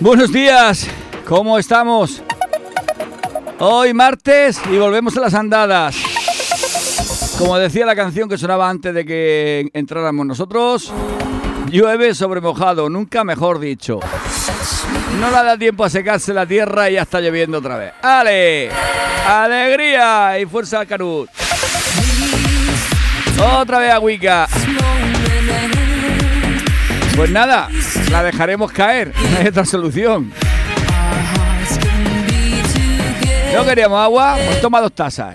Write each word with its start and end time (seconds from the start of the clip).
Buenos 0.00 0.30
días, 0.30 0.86
¿cómo 1.26 1.58
estamos? 1.58 2.22
Hoy 3.58 3.94
martes 3.94 4.60
y 4.70 4.76
volvemos 4.76 5.16
a 5.16 5.20
las 5.20 5.32
andadas. 5.32 5.96
Como 7.38 7.56
decía 7.56 7.86
la 7.86 7.96
canción 7.96 8.28
que 8.28 8.36
sonaba 8.36 8.68
antes 8.68 8.92
de 8.92 9.06
que 9.06 9.70
entráramos 9.72 10.26
nosotros, 10.26 10.92
llueve 11.70 12.14
sobre 12.14 12.42
mojado, 12.42 12.90
nunca 12.90 13.24
mejor 13.24 13.58
dicho. 13.58 14.00
No 15.18 15.30
le 15.30 15.36
da 15.36 15.56
tiempo 15.56 15.84
a 15.84 15.88
secarse 15.88 16.34
la 16.34 16.44
tierra 16.44 16.90
y 16.90 16.94
ya 16.94 17.02
está 17.02 17.20
lloviendo 17.20 17.58
otra 17.58 17.78
vez. 17.78 17.92
¡Ale! 18.02 18.70
¡Alegría! 19.26 20.38
Y 20.38 20.44
fuerza 20.44 20.80
al 20.80 20.86
Canut. 20.86 21.30
Otra 23.40 23.78
vez 23.78 23.92
a 23.92 23.98
Wicca. 23.98 24.46
Pues 27.16 27.30
nada, 27.30 27.68
la 28.10 28.22
dejaremos 28.22 28.70
caer. 28.70 29.14
No 29.32 29.38
hay 29.40 29.46
otra 29.46 29.64
solución. 29.64 30.32
¿No 33.54 33.64
queríamos 33.64 33.98
agua? 33.98 34.36
Pues 34.44 34.60
toma 34.60 34.82
dos 34.82 34.92
tazas. 34.92 35.34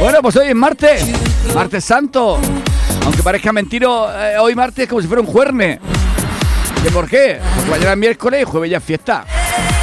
Bueno, 0.00 0.22
pues 0.22 0.36
hoy 0.36 0.48
es 0.48 0.54
martes. 0.54 1.04
Martes 1.54 1.84
santo. 1.84 2.38
Aunque 3.04 3.22
parezca 3.22 3.52
mentiro, 3.52 4.08
eh, 4.10 4.38
hoy 4.38 4.54
martes 4.54 4.84
es 4.84 4.88
como 4.88 5.02
si 5.02 5.08
fuera 5.08 5.20
un 5.20 5.26
juerne. 5.26 5.78
¿Qué 6.82 6.90
por 6.90 7.08
qué? 7.08 7.38
Porque 7.54 7.70
mañana 7.70 7.92
es 7.92 7.98
miércoles 7.98 8.42
y 8.42 8.44
jueves 8.44 8.70
ya 8.70 8.78
es 8.78 8.84
fiesta. 8.84 9.26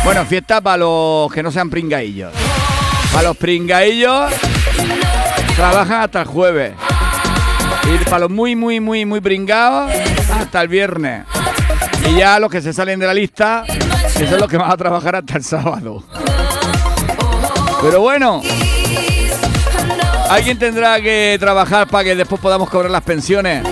Bueno, 0.03 0.25
fiesta 0.25 0.59
para 0.59 0.77
los 0.77 1.31
que 1.31 1.43
no 1.43 1.51
sean 1.51 1.69
pringaillos. 1.69 2.33
Para 3.13 3.27
los 3.27 3.37
pringaillos 3.37 4.33
trabajan 5.55 6.01
hasta 6.01 6.21
el 6.21 6.27
jueves. 6.27 6.73
Y 7.93 8.05
para 8.05 8.19
los 8.19 8.31
muy, 8.31 8.55
muy, 8.55 8.79
muy, 8.79 9.05
muy 9.05 9.21
pringados 9.21 9.91
hasta 10.33 10.61
el 10.61 10.67
viernes. 10.67 11.25
Y 12.09 12.15
ya 12.17 12.39
los 12.39 12.49
que 12.49 12.61
se 12.61 12.73
salen 12.73 12.99
de 12.99 13.05
la 13.05 13.13
lista, 13.13 13.63
que 14.17 14.27
son 14.27 14.39
los 14.39 14.49
que 14.49 14.57
van 14.57 14.71
a 14.71 14.77
trabajar 14.77 15.17
hasta 15.17 15.37
el 15.37 15.43
sábado. 15.43 16.03
Pero 17.81 18.01
bueno, 18.01 18.41
alguien 20.29 20.57
tendrá 20.57 20.99
que 21.01 21.37
trabajar 21.39 21.87
para 21.87 22.03
que 22.03 22.15
después 22.15 22.41
podamos 22.41 22.69
cobrar 22.69 22.89
las 22.89 23.03
pensiones. 23.03 23.63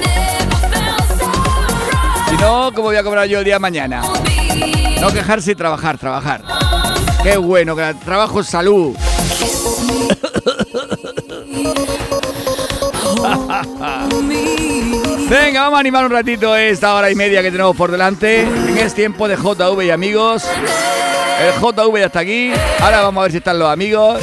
Si 2.30 2.36
no, 2.38 2.72
¿cómo 2.74 2.90
voy 2.90 2.98
a 2.98 3.04
cobrar 3.04 3.28
yo 3.28 3.40
el 3.40 3.46
día 3.46 3.56
de 3.56 3.60
mañana? 3.60 4.04
No 5.00 5.12
quejarse 5.12 5.52
y 5.52 5.56
trabajar, 5.56 5.98
trabajar. 5.98 6.44
Qué 7.24 7.38
bueno, 7.38 7.76
que 7.76 7.96
trabajo 8.06 8.44
salud. 8.44 8.96
Venga, 15.30 15.62
vamos 15.62 15.78
a 15.78 15.80
animar 15.80 16.06
un 16.06 16.12
ratito 16.12 16.56
esta 16.56 16.96
hora 16.96 17.12
y 17.12 17.16
media 17.16 17.44
que 17.44 17.52
tenemos 17.52 17.76
por 17.76 17.92
delante. 17.92 18.48
Es 18.78 18.96
tiempo 18.96 19.28
de 19.28 19.36
JV 19.36 19.86
y 19.86 19.92
amigos. 19.92 20.44
El 21.40 21.54
JV 21.62 22.00
ya 22.00 22.08
está 22.08 22.22
aquí. 22.22 22.52
Ahora 22.80 23.02
vamos 23.02 23.22
a 23.22 23.24
ver 23.24 23.32
si 23.32 23.38
están 23.38 23.60
los 23.60 23.70
amigos. 23.70 24.20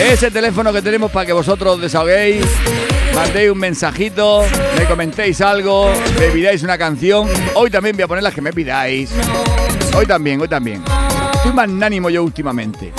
Ese 0.00 0.30
teléfono 0.30 0.72
que 0.72 0.82
tenemos 0.82 1.12
para 1.12 1.24
que 1.24 1.32
vosotros 1.32 1.80
desahoguéis, 1.80 2.44
mandéis 3.14 3.52
un 3.52 3.58
mensajito, 3.58 4.44
me 4.76 4.86
comentéis 4.86 5.40
algo, 5.40 5.88
me 6.18 6.26
pidáis 6.28 6.64
una 6.64 6.76
canción. 6.76 7.28
Hoy 7.54 7.70
también 7.70 7.94
voy 7.94 8.02
a 8.02 8.08
poner 8.08 8.24
las 8.24 8.34
que 8.34 8.40
me 8.40 8.52
pidáis. 8.52 9.12
Hoy 9.96 10.04
también, 10.04 10.40
hoy 10.40 10.48
también. 10.48 10.82
Estoy 11.34 11.52
magnánimo 11.52 12.10
yo 12.10 12.24
últimamente. 12.24 12.92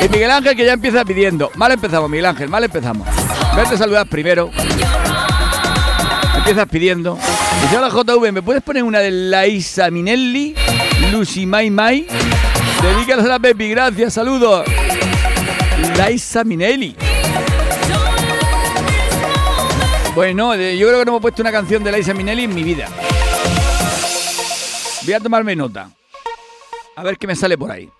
Y 0.00 0.08
Miguel 0.10 0.30
Ángel 0.30 0.54
que 0.54 0.66
ya 0.66 0.74
empieza 0.74 1.04
pidiendo. 1.04 1.50
Mal 1.54 1.72
empezamos, 1.72 2.10
Miguel 2.10 2.26
Ángel, 2.26 2.48
mal 2.50 2.62
empezamos. 2.62 3.08
Vete 3.56 3.74
a 3.74 3.78
saludar 3.78 4.06
primero. 4.06 4.50
Empiezas 6.36 6.68
pidiendo. 6.68 7.18
Dice, 7.62 7.78
hola 7.78 7.88
JV, 7.88 8.32
¿me 8.32 8.42
puedes 8.42 8.62
poner 8.62 8.82
una 8.82 8.98
de 8.98 9.10
Laisa 9.10 9.90
Minelli? 9.90 10.54
Lucy 11.10 11.46
Mai 11.46 11.70
Mai. 11.70 12.06
Dedícalas 12.82 13.24
a 13.24 13.28
la 13.28 13.38
Pepi, 13.38 13.70
gracias, 13.70 14.12
saludos. 14.12 14.64
Laisa 15.96 16.44
Minelli. 16.44 16.94
Bueno, 20.14 20.54
yo 20.54 20.86
creo 20.86 21.00
que 21.00 21.04
no 21.04 21.10
hemos 21.10 21.20
puesto 21.20 21.42
una 21.42 21.50
canción 21.50 21.82
de 21.82 21.90
Laisa 21.90 22.14
Minelli 22.14 22.44
en 22.44 22.54
mi 22.54 22.62
vida. 22.62 22.88
Voy 25.02 25.12
a 25.12 25.20
tomarme 25.20 25.56
nota. 25.56 25.90
A 26.94 27.02
ver 27.02 27.18
qué 27.18 27.26
me 27.26 27.34
sale 27.34 27.58
por 27.58 27.72
ahí. 27.72 27.90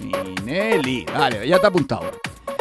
Minelli. 0.00 1.04
Vale, 1.06 1.48
ya 1.48 1.56
está 1.56 1.68
apuntado. 1.68 2.12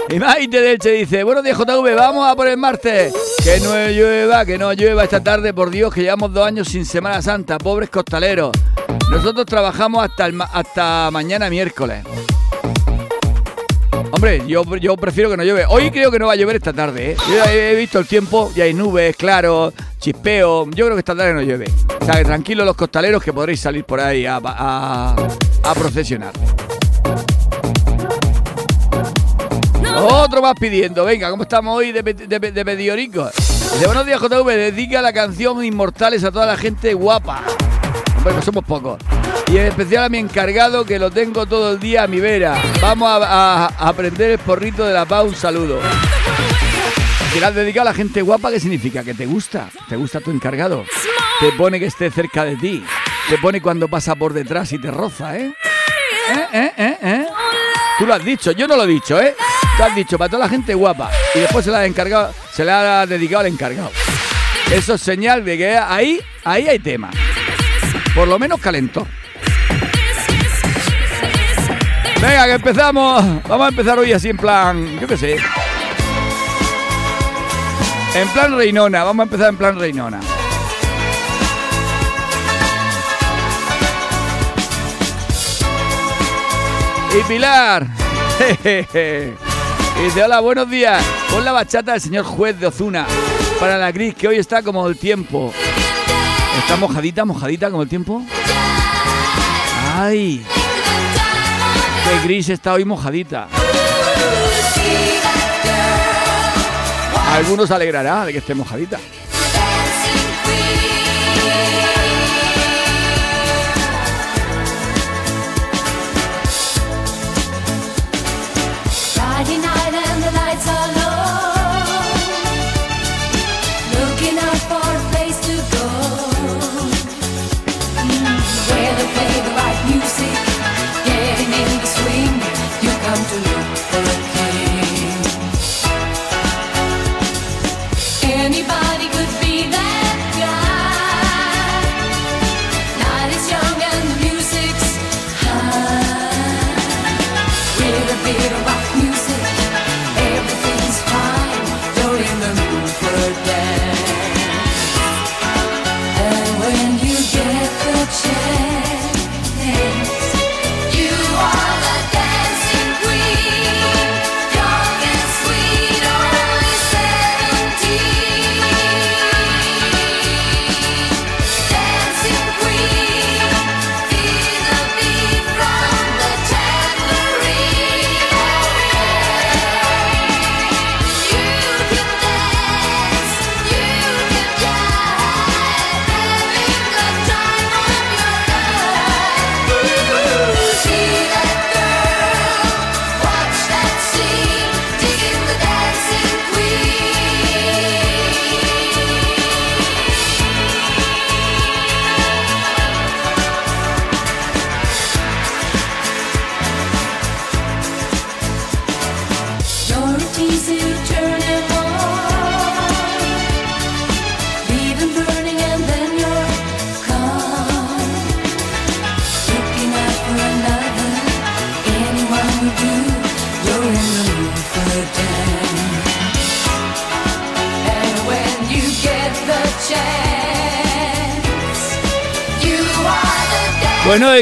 Y 0.10 0.18
Maite 0.18 0.60
Delche 0.60 0.90
dice, 0.94 1.24
buenos 1.24 1.44
días 1.44 1.56
JV, 1.56 1.94
vamos 1.96 2.28
a 2.28 2.36
por 2.36 2.48
el 2.48 2.58
martes. 2.58 3.14
Que 3.44 3.60
no 3.60 3.76
llueva, 3.90 4.44
que 4.44 4.58
no 4.58 4.74
llueva 4.74 5.04
esta 5.04 5.24
tarde, 5.24 5.54
por 5.54 5.70
Dios, 5.70 5.94
que 5.94 6.02
llevamos 6.02 6.34
dos 6.34 6.48
años 6.48 6.68
sin 6.68 6.84
Semana 6.84 7.22
Santa, 7.22 7.60
pobres 7.60 7.92
costaleros. 7.92 8.52
Nosotros 9.12 9.46
trabajamos 9.46 10.04
hasta, 10.04 10.26
el 10.26 10.42
hasta 10.42 11.12
mañana 11.12 11.52
miércoles. 11.52 12.04
Hombre, 14.12 14.44
yo, 14.48 14.64
yo 14.78 14.98
prefiero 14.98 15.30
que 15.30 15.38
no 15.38 15.44
llueve. 15.44 15.66
Hoy 15.68 15.92
creo 15.92 16.12
que 16.12 16.20
no 16.20 16.28
va 16.28 16.34
a 16.34 16.36
llover 16.36 16.58
esta 16.58 16.74
tarde, 16.74 17.12
¿eh? 17.12 17.18
Yo 17.30 17.44
he 17.46 17.76
visto 17.76 18.00
el 18.00 18.08
tiempo, 18.08 18.52
ya 18.56 18.64
hay 18.66 18.74
nubes, 18.74 19.16
claro, 19.16 19.72
chispeo. 20.00 20.66
Yo 20.72 20.86
creo 20.86 20.96
que 20.96 21.00
esta 21.00 21.16
tarde 21.16 21.34
no 21.34 21.42
llueve. 21.42 21.72
O 22.02 22.06
sea, 22.06 22.16
que 22.16 22.26
tranquilos 22.26 22.66
los 22.66 22.76
costaleros 22.76 23.24
que 23.24 23.32
podréis 23.32 23.60
salir 23.60 23.86
por 23.86 24.00
ahí 24.00 24.26
a, 24.26 24.40
a, 24.44 25.16
a 25.64 25.76
procesionar. 25.76 26.34
Otro 30.02 30.42
más 30.42 30.54
pidiendo. 30.60 31.06
Venga, 31.06 31.30
¿cómo 31.30 31.44
estamos 31.44 31.78
hoy 31.78 31.92
de, 31.92 32.02
de, 32.02 32.40
de, 32.52 32.66
pediorico? 32.66 33.30
De 33.80 33.86
buenos 33.86 34.06
días, 34.06 34.20
JV. 34.22 34.46
Dedica 34.56 35.02
la 35.02 35.14
canción 35.14 35.64
Inmortales 35.64 36.24
a 36.24 36.32
toda 36.32 36.46
la 36.46 36.58
gente 36.58 36.94
guapa. 36.94 37.44
Hombre, 38.18 38.34
no 38.34 38.42
somos 38.42 38.64
pocos. 38.64 38.98
Y 39.52 39.58
en 39.58 39.66
especial 39.66 40.04
a 40.04 40.10
mi 40.10 40.20
encargado 40.20 40.86
que 40.86 41.00
lo 41.00 41.10
tengo 41.10 41.48
todo 41.48 41.74
el 41.74 41.80
día 41.80 42.04
a 42.04 42.08
mi 42.08 42.20
vera. 42.20 42.56
Vamos 42.80 43.10
a, 43.12 43.66
aprender 43.80 44.30
el 44.32 44.38
porrito 44.38 44.86
de 44.86 44.94
la 44.94 45.06
paz. 45.06 45.24
Un 45.26 45.36
saludo. 45.36 45.80
Que 47.34 47.40
le 47.40 47.46
has 47.48 47.56
dedicado 47.56 47.90
a 47.90 47.92
la 47.92 47.96
gente 47.96 48.22
guapa, 48.22 48.52
¿qué 48.52 48.60
significa? 48.60 49.04
Que 49.04 49.16
te 49.16 49.26
gusta. 49.26 49.68
¿Te 49.88 49.96
gusta 49.96 50.22
tu 50.22 50.30
encargado? 50.30 50.86
Te 51.40 51.52
pone 51.54 51.80
que 51.80 51.88
esté 51.88 52.12
cerca 52.12 52.46
de 52.46 52.58
ti. 52.58 52.84
Te 53.28 53.40
pone 53.40 53.60
cuando 53.60 53.88
pasa 53.88 54.16
por 54.16 54.34
detrás 54.34 54.72
y 54.72 54.78
te 54.78 54.92
roza, 54.92 55.36
¿eh? 55.36 55.52
¿Eh, 56.30 56.48
eh, 56.54 56.72
eh, 56.78 56.98
eh? 57.02 57.26
Tú 57.98 58.06
lo 58.06 58.14
has 58.14 58.24
dicho, 58.24 58.52
yo 58.52 58.68
no 58.68 58.76
lo 58.76 58.84
he 58.84 58.88
dicho, 58.88 59.20
¿eh? 59.20 59.36
Tú 59.78 59.84
has 59.84 59.96
dicho 59.96 60.18
para 60.20 60.30
toda 60.30 60.46
la 60.46 60.50
gente 60.50 60.76
guapa 60.76 61.10
y 61.34 61.40
después 61.40 61.66
se 61.66 61.72
la 61.72 61.80
ha 61.80 61.86
encargado, 61.88 62.34
se 62.54 62.64
le 62.64 62.72
ha 62.72 63.06
dedicado 63.08 63.42
al 63.42 63.48
encargado. 63.48 63.92
Eso 64.72 64.94
es 64.94 65.02
señal 65.02 65.44
de 65.44 65.58
que 65.58 65.76
ahí, 65.76 66.22
ahí 66.44 66.68
hay 66.68 66.78
tema. 66.78 67.10
Por 68.14 68.28
lo 68.28 68.38
menos 68.38 68.60
calentó. 68.60 69.08
Venga, 72.22 72.46
que 72.46 72.54
empezamos. 72.54 73.44
Vamos 73.48 73.66
a 73.66 73.70
empezar 73.70 73.98
hoy 73.98 74.12
así 74.12 74.30
en 74.30 74.38
plan, 74.38 75.00
yo 75.00 75.08
qué 75.08 75.18
sé. 75.18 75.38
En 78.16 78.28
plan 78.30 78.58
Reinona, 78.58 79.04
vamos 79.04 79.22
a 79.22 79.24
empezar 79.24 79.50
en 79.50 79.58
plan 79.58 79.80
Reinona. 79.80 80.20
Y 87.18 87.24
Pilar. 87.24 87.88
y 88.64 90.04
dice, 90.04 90.24
hola, 90.24 90.42
buenos 90.42 90.70
días. 90.70 91.04
Pon 91.32 91.46
la 91.46 91.54
bachata 91.54 91.94
del 91.94 92.02
señor 92.02 92.26
juez 92.26 92.60
de 92.60 92.68
Ozuna 92.68 93.06
para 93.60 93.78
la 93.78 93.92
gris, 93.92 94.14
que 94.14 94.28
hoy 94.28 94.38
está 94.38 94.62
como 94.62 94.88
el 94.88 94.98
tiempo. 94.98 95.54
¿Está 96.60 96.76
mojadita, 96.76 97.24
mojadita 97.26 97.72
como 97.72 97.84
el 97.84 97.90
tiempo? 97.90 98.22
¡Ay! 99.96 100.46
¡Qué 102.10 102.20
gris 102.24 102.50
está 102.50 102.74
hoy 102.74 102.86
mojadita! 102.86 103.48
algunos 107.36 107.70
alegrará 107.70 108.26
de 108.26 108.32
que 108.32 108.40
esté 108.40 108.56
mojadita. 108.56 108.98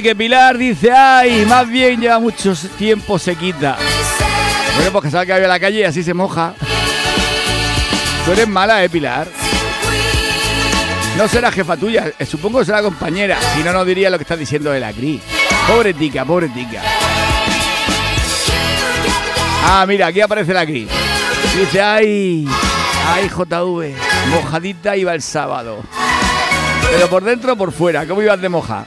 Que 0.08 0.16
Pilar 0.16 0.58
dice, 0.58 0.90
ay, 0.90 1.46
más 1.46 1.70
bien 1.70 2.00
lleva 2.00 2.18
mucho 2.18 2.54
tiempo 2.78 3.20
sequita. 3.20 3.76
Bueno, 4.78 4.92
pues 4.94 5.04
que 5.04 5.12
salga 5.12 5.36
a 5.36 5.40
la 5.40 5.60
calle 5.60 5.82
y 5.82 5.84
así 5.84 6.02
se 6.02 6.14
moja. 6.14 6.54
Tú 8.24 8.32
eres 8.32 8.48
mala, 8.48 8.82
¿eh, 8.86 8.90
Pilar? 8.90 9.28
No 11.18 11.28
será 11.28 11.52
jefa 11.52 11.76
tuya, 11.76 12.14
eh, 12.18 12.26
supongo 12.26 12.60
que 12.60 12.66
será 12.68 12.82
compañera. 12.82 13.38
Si 13.54 13.62
no, 13.64 13.74
no 13.74 13.84
diría 13.84 14.10
lo 14.10 14.18
que 14.18 14.22
estás 14.22 14.40
diciendo 14.40 14.72
de 14.72 14.80
la 14.80 14.94
Cris. 14.94 15.20
Pobre 15.68 15.94
tica, 15.94 16.24
pobre 16.24 16.48
tica. 16.48 16.82
Ah, 19.66 19.84
mira, 19.86 20.08
aquí 20.08 20.22
aparece 20.22 20.54
la 20.54 20.66
Cris. 20.66 20.88
Dice, 21.60 21.82
ay, 21.82 22.48
ay, 23.10 23.28
JV, 23.28 23.94
mojadita 24.30 24.96
iba 24.96 25.14
el 25.14 25.22
sábado. 25.22 25.84
Pero 26.90 27.10
por 27.10 27.26
dentro 27.26 27.52
o 27.52 27.56
por 27.58 27.74
fuera, 27.74 28.06
¿cómo 28.06 28.22
ibas 28.22 28.40
de 28.40 28.48
moja? 28.48 28.86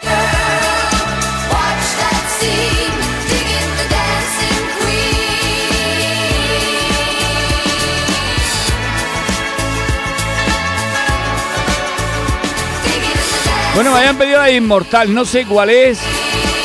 Bueno, 13.74 13.92
me 13.92 13.98
habían 14.00 14.18
pedido 14.18 14.38
la 14.38 14.50
inmortal, 14.50 15.14
no 15.14 15.24
sé 15.24 15.46
cuál 15.46 15.70
es. 15.70 15.98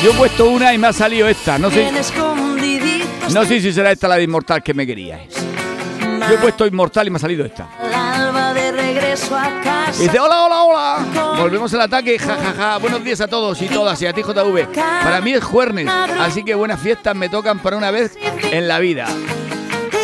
Yo 0.02 0.10
he 0.10 0.14
puesto 0.14 0.50
una 0.50 0.74
y 0.74 0.78
me 0.78 0.88
ha 0.88 0.92
salido 0.92 1.26
esta. 1.28 1.58
No 1.58 1.70
sé, 1.70 1.90
no 3.32 3.44
sé 3.46 3.60
si 3.60 3.72
será 3.72 3.90
esta 3.92 4.06
la 4.06 4.16
de 4.16 4.24
inmortal 4.24 4.62
que 4.62 4.74
me 4.74 4.86
queríais. 4.86 5.28
Yo 6.28 6.34
he 6.34 6.38
puesto 6.38 6.66
inmortal 6.66 7.06
y 7.06 7.10
me 7.10 7.16
ha 7.16 7.20
salido 7.20 7.46
esta. 7.46 7.68
Y 9.98 10.02
dice, 10.02 10.20
hola, 10.20 10.44
hola, 10.44 10.62
hola. 10.64 11.36
Volvemos 11.38 11.72
al 11.72 11.80
ataque, 11.80 12.18
jajaja. 12.18 12.52
Ja, 12.52 12.72
ja. 12.72 12.78
Buenos 12.78 13.02
días 13.02 13.20
a 13.22 13.28
todos 13.28 13.60
y 13.62 13.66
todas 13.66 14.00
y 14.02 14.06
a 14.06 14.12
ti, 14.12 14.22
JV. 14.22 14.68
Para 14.74 15.20
mí 15.22 15.32
es 15.32 15.42
jueves, 15.42 15.88
así 16.20 16.44
que 16.44 16.54
buenas 16.54 16.80
fiestas 16.80 17.16
me 17.16 17.28
tocan 17.30 17.58
para 17.60 17.76
una 17.78 17.90
vez 17.90 18.16
en 18.50 18.68
la 18.68 18.78
vida. 18.78 19.06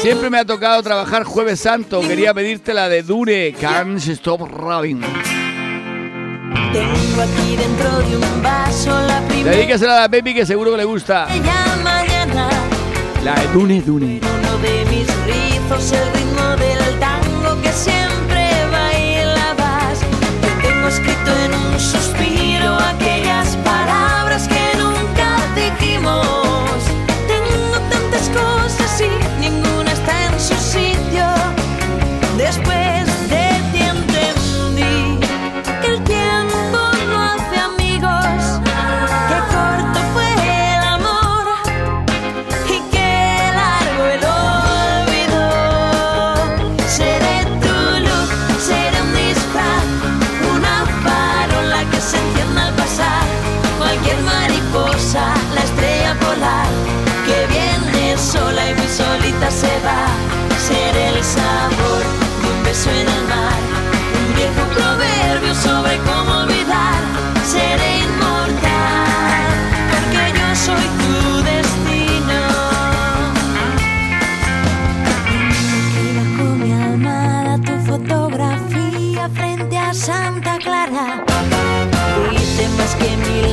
Siempre 0.00 0.30
me 0.30 0.38
ha 0.38 0.44
tocado 0.44 0.82
trabajar 0.82 1.24
Jueves 1.24 1.60
Santo. 1.60 2.00
Quería 2.00 2.32
pedirte 2.32 2.72
la 2.74 2.88
de 2.88 3.02
Dure, 3.02 3.52
Can't 3.52 3.98
Stop 3.98 4.40
Robin. 4.50 5.00
Tengo 6.72 7.22
aquí 7.22 7.56
dentro 7.56 7.98
de 7.98 8.16
un 8.16 8.42
vaso 8.42 8.98
la 9.06 9.20
primera. 9.28 9.56
Dedícasela 9.56 9.98
a 9.98 10.00
la 10.00 10.08
Pepi 10.08 10.34
que 10.34 10.46
seguro 10.46 10.70
que 10.72 10.78
le 10.78 10.84
gusta. 10.84 11.28
La 13.22 13.34
de 13.34 13.46
Dune 13.52 13.80
Dune. 13.82 14.20
Uno 14.40 14.58
de 14.58 14.84
mis 14.86 15.06
rizos, 15.26 15.92
el 15.92 16.12
ritmo 16.14 16.56
del 16.56 16.98
tango 16.98 17.60
que 17.62 17.70
siempre 17.72 18.41
escrito 20.92 21.30
en 21.44 21.54
un 21.54 21.80
suspiro 21.80 22.74
aquellas 22.74 23.56
palabras 23.64 24.46
que 24.46 24.76
nunca 24.76 25.38
dijimos. 25.56 26.41
Dice 82.98 83.16
más 83.16 83.51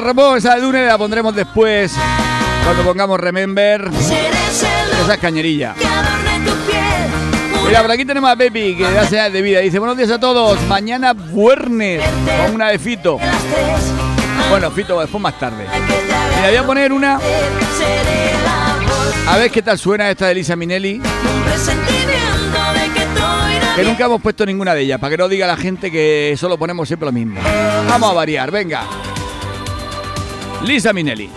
Ramón, 0.00 0.38
esa 0.38 0.54
de 0.54 0.60
Dune 0.60 0.86
la 0.86 0.98
pondremos 0.98 1.34
después. 1.34 1.92
Cuando 2.64 2.82
pongamos 2.82 3.18
Remember. 3.18 3.90
Esa 3.92 5.14
es 5.14 5.20
cañerilla. 5.20 5.74
Mira, 7.66 7.82
por 7.82 7.90
aquí 7.90 8.04
tenemos 8.04 8.30
a 8.30 8.36
Pepi, 8.36 8.76
que 8.76 8.82
da 8.82 9.06
señales 9.06 9.32
de 9.32 9.42
vida. 9.42 9.60
Dice, 9.60 9.78
buenos 9.78 9.96
días 9.96 10.10
a 10.10 10.18
todos. 10.18 10.60
Mañana 10.62 11.12
viernes, 11.12 12.02
con 12.44 12.54
una 12.54 12.68
de 12.68 12.78
Fito. 12.78 13.18
Bueno, 14.48 14.70
Fito, 14.70 14.98
después 15.00 15.22
más 15.22 15.38
tarde. 15.38 15.66
Mira, 16.36 16.48
voy 16.48 16.56
a 16.56 16.66
poner 16.66 16.92
una... 16.92 17.18
A 19.28 19.36
ver 19.36 19.50
qué 19.50 19.60
tal 19.60 19.78
suena 19.78 20.10
esta 20.10 20.28
de 20.28 20.34
Lisa 20.34 20.56
Minelli. 20.56 21.02
Que 23.76 23.84
nunca 23.84 24.06
hemos 24.06 24.22
puesto 24.22 24.46
ninguna 24.46 24.74
de 24.74 24.80
ellas, 24.82 24.98
para 24.98 25.10
que 25.10 25.18
no 25.18 25.28
diga 25.28 25.46
la 25.46 25.56
gente 25.56 25.90
que 25.90 26.34
solo 26.38 26.58
ponemos 26.58 26.88
siempre 26.88 27.06
lo 27.06 27.12
mismo. 27.12 27.38
Vamos 27.88 28.10
a 28.10 28.14
variar, 28.14 28.50
venga. 28.50 28.84
Lisa 30.62 30.92
Minelli. 30.92 31.30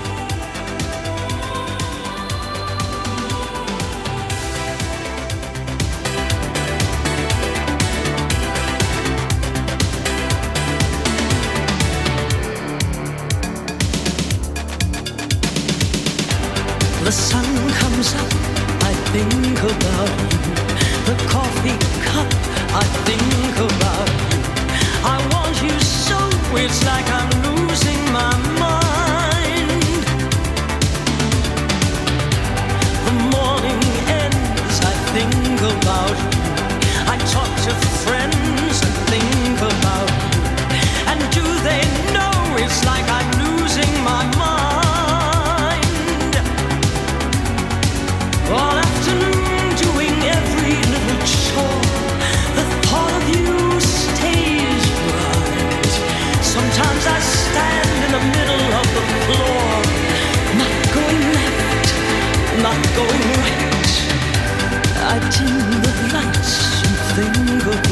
The 17.04 17.12
sun 17.12 17.46
comes 17.80 18.14
up, 18.16 18.32
I 18.84 18.94
think 19.14 19.60
about 19.60 20.10
you. 20.20 20.40
The 21.06 21.16
coffee 21.28 21.78
cup, 22.06 22.28
I 22.74 22.84
think 23.06 23.56
about 23.58 24.08
you. 24.32 24.40
I 25.04 25.18
want 25.32 25.62
you 25.62 25.80
so, 25.80 26.18
it's 26.56 26.86
like 26.86 27.08
I'm 27.12 27.31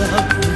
of 0.01 0.25
you. 0.38 0.51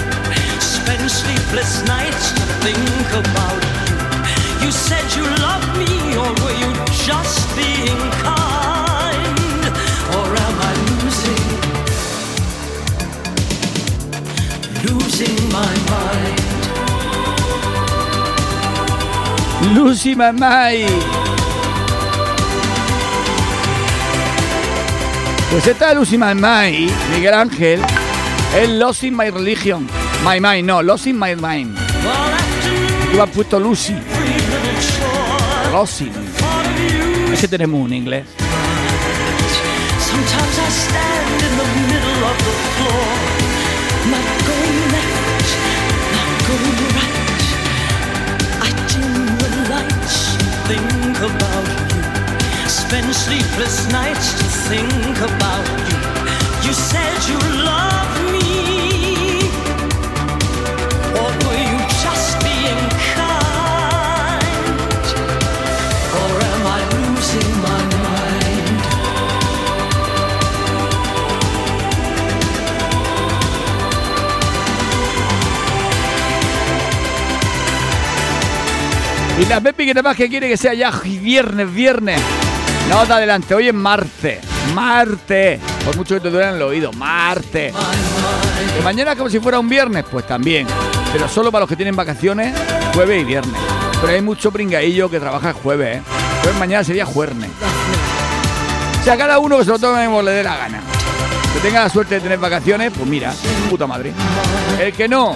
Spend 0.60 1.10
sleepless 1.10 1.84
nights 1.86 2.32
to 2.32 2.44
think 2.64 3.08
about 3.22 3.60
you. 3.64 4.66
You 4.66 4.72
said 4.72 5.06
you 5.16 5.26
loved 5.44 5.72
me, 5.78 6.16
or 6.16 6.30
were 6.42 6.56
you 6.64 6.72
just 7.06 7.48
being 7.56 8.02
kind? 8.24 9.64
Or 10.18 10.28
am 10.46 10.56
I 10.70 10.74
losing, 10.90 11.44
losing 14.88 15.38
my 15.52 15.74
mind? 15.92 16.44
Pues 25.50 25.68
esta 25.68 25.94
Lucy 25.94 26.18
Mamai, 26.18 26.90
Miguel 27.12 27.34
Ángel, 27.36 27.80
es 28.55 28.69
Lost 28.69 29.03
in 29.03 29.15
My 29.15 29.29
Religion. 29.29 29.88
My 30.24 30.39
Mind, 30.39 30.67
no, 30.67 30.81
Lost 30.81 31.07
in 31.07 31.17
My 31.17 31.36
Mind. 31.36 31.75
Has 33.19 33.29
puesto 33.29 33.60
Lucy. 33.60 33.95
Lost 35.72 36.01
in. 36.01 36.12
Thought 36.12 36.65
of 36.65 36.79
you 36.79 37.33
Es 37.33 37.39
que 37.41 37.48
tenemos 37.48 37.81
un 37.86 37.93
inglés. 37.93 38.25
Sometimes 40.00 40.60
I 40.60 40.69
stand 40.69 41.41
in 41.41 41.57
the 41.57 41.67
middle 41.89 42.24
of 42.29 42.38
the 42.38 42.53
floor, 42.75 43.05
not 44.12 44.27
going 44.45 44.81
left, 44.93 45.50
not 46.13 46.29
going 46.48 46.79
right. 46.98 47.50
I 48.62 48.69
dim 48.89 49.13
the 49.41 49.50
lights 49.74 50.38
and 50.38 50.51
think 50.69 51.17
about 51.17 51.67
you. 51.93 52.01
Spend 52.69 53.10
sleepless 53.15 53.91
nights 53.91 54.33
to 54.38 54.45
think 54.69 55.17
about 55.17 55.65
you. 55.89 55.98
You 56.67 56.74
said 56.74 57.17
you 57.27 57.39
loved 57.63 57.93
Y 79.44 79.46
la 79.48 79.60
Pepi 79.60 79.86
que 79.86 79.94
nada 79.94 80.08
más 80.08 80.16
que 80.16 80.30
quiere 80.30 80.48
que 80.48 80.56
sea 80.56 80.74
ya 80.74 80.90
viernes, 81.04 81.74
viernes. 81.74 82.22
No 82.90 83.06
te 83.06 83.12
adelante, 83.12 83.54
hoy 83.54 83.68
es 83.68 83.74
martes. 83.74 84.40
Martes. 84.74 85.60
Por 85.84 85.98
mucho 85.98 86.16
que 86.16 86.22
te 86.22 86.30
duelen 86.30 86.56
el 86.56 86.62
oído, 86.62 86.94
martes. 86.94 87.74
Que 88.74 88.82
mañana 88.82 89.18
como 89.18 89.30
si 89.30 89.42
fuera 89.42 89.60
un 89.60 89.68
viernes, 89.68 90.06
pues 90.10 90.26
también. 90.26 90.66
Pero 91.12 91.28
solo 91.28 91.52
para 91.52 91.64
los 91.64 91.70
que 91.70 91.76
tienen 91.76 91.94
vacaciones, 91.94 92.56
jueves 92.94 93.22
y 93.22 93.26
viernes. 93.26 93.60
Pero 94.00 94.14
hay 94.14 94.22
mucho 94.22 94.50
pringaillo 94.50 95.10
que 95.10 95.20
trabaja 95.20 95.50
el 95.50 95.56
jueves, 95.56 95.98
¿eh? 95.98 96.02
Entonces 96.38 96.60
mañana 96.60 96.86
sería 96.86 97.06
jueves. 97.06 97.36
O 99.02 99.04
sea, 99.04 99.18
cada 99.18 99.40
uno 99.40 99.58
que 99.58 99.66
se 99.66 99.72
lo 99.72 99.80
tome 99.80 100.06
como 100.06 100.22
le 100.22 100.32
dé 100.32 100.44
la 100.44 100.56
gana. 100.56 100.80
Que 101.54 101.60
tenga 101.60 101.82
la 101.82 101.90
suerte 101.90 102.16
de 102.16 102.22
tener 102.22 102.40
vacaciones, 102.40 102.94
pues 102.96 103.10
mira, 103.10 103.34
puta 103.70 103.88
madre. 103.88 104.14
El 104.80 104.94
que 104.94 105.10
no, 105.10 105.36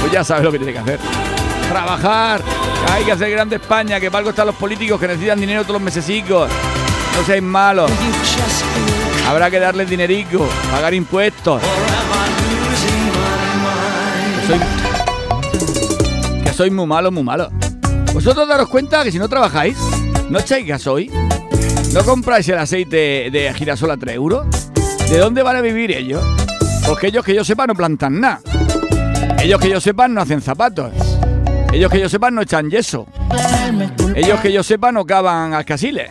pues 0.00 0.12
ya 0.12 0.22
sabe 0.22 0.44
lo 0.44 0.52
que 0.52 0.58
tiene 0.58 0.72
que 0.72 0.78
hacer. 0.78 1.00
Trabajar. 1.68 2.42
Hay 2.90 3.04
que 3.04 3.12
hacer 3.12 3.30
grande 3.30 3.56
España, 3.56 4.00
que 4.00 4.10
para 4.10 4.18
algo 4.18 4.30
están 4.30 4.46
los 4.46 4.56
políticos 4.56 4.98
que 5.00 5.08
necesitan 5.08 5.40
dinero 5.40 5.62
todos 5.62 5.74
los 5.74 5.82
mesesicos. 5.82 6.50
No 7.16 7.24
seáis 7.24 7.42
malos. 7.42 7.90
Habrá 9.28 9.50
que 9.50 9.58
darles 9.58 9.90
dinerico, 9.90 10.48
pagar 10.70 10.94
impuestos. 10.94 11.60
mind? 11.62 11.72
Soy... 14.46 14.60
Que 16.44 16.52
sois 16.52 16.72
muy 16.72 16.86
malos, 16.86 17.12
muy 17.12 17.24
malos. 17.24 17.48
Vosotros 18.14 18.48
daros 18.48 18.68
cuenta 18.68 19.02
que 19.02 19.10
si 19.12 19.18
no 19.18 19.28
trabajáis, 19.28 19.76
no 20.30 20.38
echáis 20.38 20.66
gasoil, 20.66 21.10
no 21.92 22.04
compráis 22.04 22.48
el 22.48 22.58
aceite 22.58 23.28
de 23.30 23.52
girasol 23.54 23.90
a 23.90 23.96
3 23.96 24.14
euros. 24.14 24.46
¿De 25.10 25.18
dónde 25.18 25.42
van 25.42 25.56
a 25.56 25.60
vivir 25.60 25.90
ellos? 25.92 26.22
Porque 26.86 27.08
ellos 27.08 27.24
que 27.24 27.34
yo 27.34 27.44
sepa 27.44 27.66
no 27.66 27.74
plantan 27.74 28.20
nada. 28.20 28.40
Ellos 29.42 29.60
que 29.60 29.68
yo 29.68 29.80
sepan 29.80 30.14
no 30.14 30.20
hacen 30.20 30.40
zapatos. 30.40 30.92
Ellos 31.76 31.90
que 31.90 32.00
yo 32.00 32.08
sepan 32.08 32.34
no 32.34 32.40
echan 32.40 32.70
yeso. 32.70 33.06
Ellos 34.14 34.40
que 34.40 34.50
yo 34.50 34.62
sepa 34.62 34.92
no 34.92 35.04
cavan 35.04 35.52
alcasiles. 35.52 36.10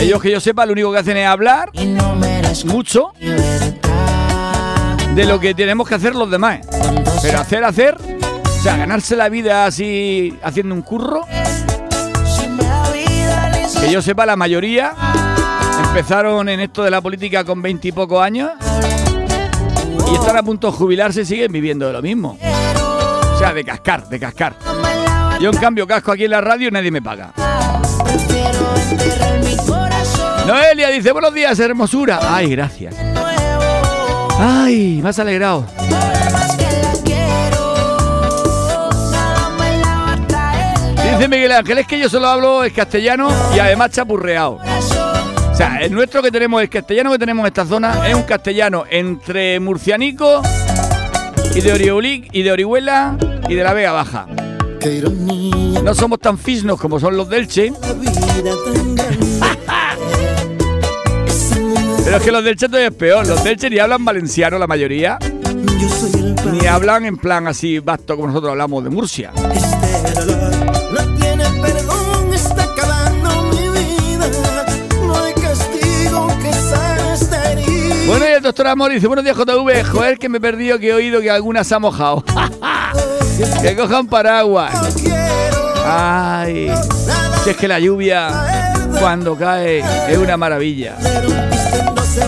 Ellos 0.00 0.22
que 0.22 0.30
yo 0.30 0.40
sepa 0.40 0.64
lo 0.64 0.72
único 0.72 0.90
que 0.92 0.98
hacen 1.00 1.18
es 1.18 1.26
hablar 1.26 1.68
mucho 2.64 3.12
de 5.14 5.24
lo 5.26 5.38
que 5.38 5.52
tenemos 5.52 5.86
que 5.86 5.94
hacer 5.94 6.14
los 6.14 6.30
demás. 6.30 6.60
Pero 7.20 7.38
hacer, 7.38 7.64
hacer, 7.64 7.98
o 7.98 8.62
sea, 8.62 8.78
ganarse 8.78 9.14
la 9.14 9.28
vida 9.28 9.66
así 9.66 10.34
haciendo 10.42 10.74
un 10.74 10.80
curro, 10.80 11.26
que 13.78 13.92
yo 13.92 14.00
sepa 14.00 14.24
la 14.24 14.36
mayoría 14.36 14.94
empezaron 15.88 16.48
en 16.48 16.60
esto 16.60 16.82
de 16.82 16.90
la 16.90 17.02
política 17.02 17.44
con 17.44 17.60
veinte 17.60 17.88
y 17.88 17.92
pocos 17.92 18.22
años 18.22 18.52
y 20.10 20.14
están 20.14 20.38
a 20.38 20.42
punto 20.42 20.70
de 20.70 20.72
jubilarse 20.78 21.20
y 21.20 21.24
siguen 21.26 21.52
viviendo 21.52 21.86
de 21.86 21.92
lo 21.92 22.00
mismo. 22.00 22.38
De 23.54 23.64
cascar, 23.64 24.06
de 24.08 24.20
cascar. 24.20 24.54
Yo 25.40 25.50
en 25.50 25.56
cambio 25.56 25.86
casco 25.86 26.12
aquí 26.12 26.24
en 26.24 26.30
la 26.30 26.40
radio 26.40 26.68
y 26.68 26.70
nadie 26.70 26.90
me 26.90 27.00
paga. 27.00 27.32
Noelia 30.46 30.90
dice, 30.90 31.12
buenos 31.12 31.32
días, 31.32 31.58
hermosura. 31.58 32.20
Ay, 32.22 32.50
gracias. 32.50 32.94
Ay, 34.38 35.00
me 35.02 35.08
has 35.08 35.18
alegrado. 35.18 35.66
Dice 41.10 41.28
Miguel 41.28 41.52
Ángel, 41.52 41.78
es 41.78 41.86
que 41.86 41.98
yo 41.98 42.10
solo 42.10 42.26
hablo 42.26 42.62
es 42.62 42.74
castellano 42.74 43.30
y 43.54 43.58
además 43.58 43.90
chapurreado. 43.90 44.60
O 45.50 45.54
sea, 45.56 45.78
el 45.80 45.92
nuestro 45.92 46.22
que 46.22 46.30
tenemos, 46.30 46.60
el 46.60 46.68
castellano 46.68 47.10
que 47.12 47.18
tenemos 47.18 47.42
en 47.42 47.46
esta 47.46 47.64
zona 47.64 48.06
es 48.06 48.14
un 48.14 48.24
castellano 48.24 48.84
entre 48.90 49.58
murcianico 49.60 50.42
y 51.54 51.60
de 51.62 51.72
Orihuela 51.72 52.26
y 52.32 52.42
de 52.42 52.52
Orihuela 52.52 53.16
y 53.48 53.54
de 53.54 53.62
la 53.62 53.72
Vega 53.72 53.92
Baja. 53.92 54.26
No 55.82 55.94
somos 55.94 56.20
tan 56.20 56.38
fisnos 56.38 56.80
como 56.80 57.00
son 57.00 57.16
los 57.16 57.28
del 57.28 57.48
Che, 57.48 57.70
la 57.70 57.92
vida 57.94 58.52
tan 58.64 58.94
grande. 58.94 59.22
Esa 61.26 61.58
mujer, 61.58 61.96
pero 62.04 62.16
es 62.16 62.22
que 62.22 62.32
los 62.32 62.44
del 62.44 62.56
Che 62.56 62.66
todavía 62.66 62.88
es 62.88 62.94
peor. 62.94 63.26
Los 63.26 63.42
del 63.42 63.56
Che 63.56 63.68
ni 63.68 63.78
hablan 63.78 64.04
valenciano 64.04 64.58
la 64.58 64.66
mayoría, 64.66 65.18
ni 66.52 66.66
hablan 66.66 67.04
en 67.04 67.16
plan 67.16 67.48
así 67.48 67.80
vasto 67.80 68.14
como 68.14 68.28
nosotros 68.28 68.52
hablamos 68.52 68.84
de 68.84 68.90
Murcia. 68.90 69.32
Este. 69.52 70.36
Bueno, 78.06 78.24
y 78.24 78.28
el 78.34 78.42
doctor 78.42 78.68
Amor 78.68 78.92
dice, 78.92 79.08
buenos 79.08 79.24
días 79.24 79.36
JV, 79.36 79.84
joder 79.84 80.18
que 80.18 80.28
me 80.28 80.38
he 80.38 80.40
perdido 80.40 80.78
que 80.78 80.90
he 80.90 80.94
oído 80.94 81.20
que 81.20 81.28
alguna 81.28 81.64
se 81.64 81.74
ha 81.74 81.80
mojado. 81.80 82.22
que 83.62 83.76
cojan 83.76 84.06
paraguas. 84.06 84.72
Ay, 85.84 86.72
si 87.44 87.50
es 87.50 87.56
que 87.56 87.68
la 87.68 87.78
lluvia 87.78 88.76
cuando 88.98 89.36
cae 89.36 89.84
es 90.08 90.18
una 90.18 90.36
maravilla. 90.36 90.96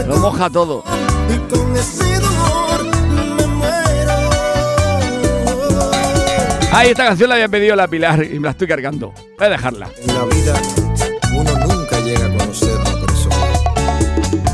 Lo 0.07 0.17
moja 0.19 0.50
todo. 0.50 0.85
Ay, 6.71 6.91
esta 6.91 7.07
canción 7.07 7.29
la 7.29 7.37
había 7.37 7.49
pedido 7.49 7.75
la 7.75 7.88
Pilar 7.88 8.23
y 8.25 8.38
me 8.38 8.47
la 8.47 8.50
estoy 8.50 8.69
cargando. 8.69 9.12
Voy 9.38 9.47
a 9.47 9.50
dejarla. 9.50 9.88
En 10.00 10.15
la 10.15 10.25
vida 10.25 10.55
uno 11.35 11.50
nunca 11.67 11.99
llega 12.00 12.27
a 12.27 12.38
conocer 12.38 12.77
a 12.77 12.91
una 12.91 13.07
persona. 13.07 13.37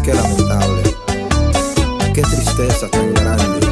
Qué 0.03 0.15
lamentable. 0.15 0.95
Qué 2.15 2.23
tristeza 2.23 2.89
tan 2.89 3.13
grande. 3.15 3.64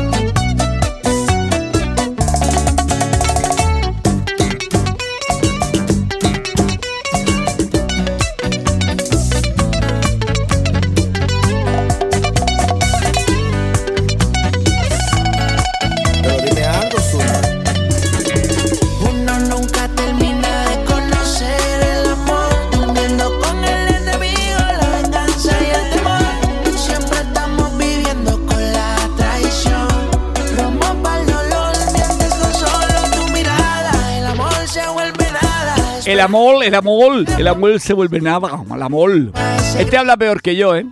El 36.13 36.21
amor, 36.21 36.63
el 36.63 36.75
amor, 36.75 37.25
el 37.39 37.49
amor 37.49 37.81
se 37.81 37.95
vuelve 37.95 38.21
nada, 38.21 38.63
el 38.71 38.83
amor. 38.83 39.33
Este 39.79 39.97
habla 39.97 40.15
peor 40.19 40.43
que 40.43 40.55
yo, 40.55 40.77
¿eh? 40.77 40.85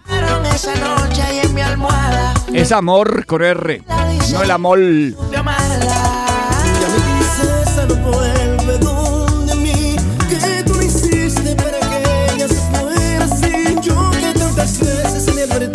Es 2.54 2.72
amor 2.72 3.26
con 3.26 3.42
R, 3.42 3.82
no 4.32 4.42
el 4.42 4.50
amor. 4.50 4.78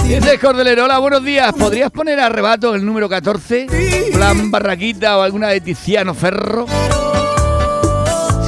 Dice 0.08 0.40
Cordelero, 0.40 0.86
hola, 0.86 0.98
buenos 0.98 1.24
días. 1.24 1.54
¿Podrías 1.54 1.92
poner 1.92 2.20
arrebato 2.20 2.74
el 2.74 2.84
número 2.84 3.08
14? 3.08 3.68
Plan 4.12 4.50
Barraquita 4.50 5.20
o 5.20 5.22
alguna 5.22 5.50
de 5.50 5.62
Tiziano 5.62 6.16
Ferro. 6.16 6.66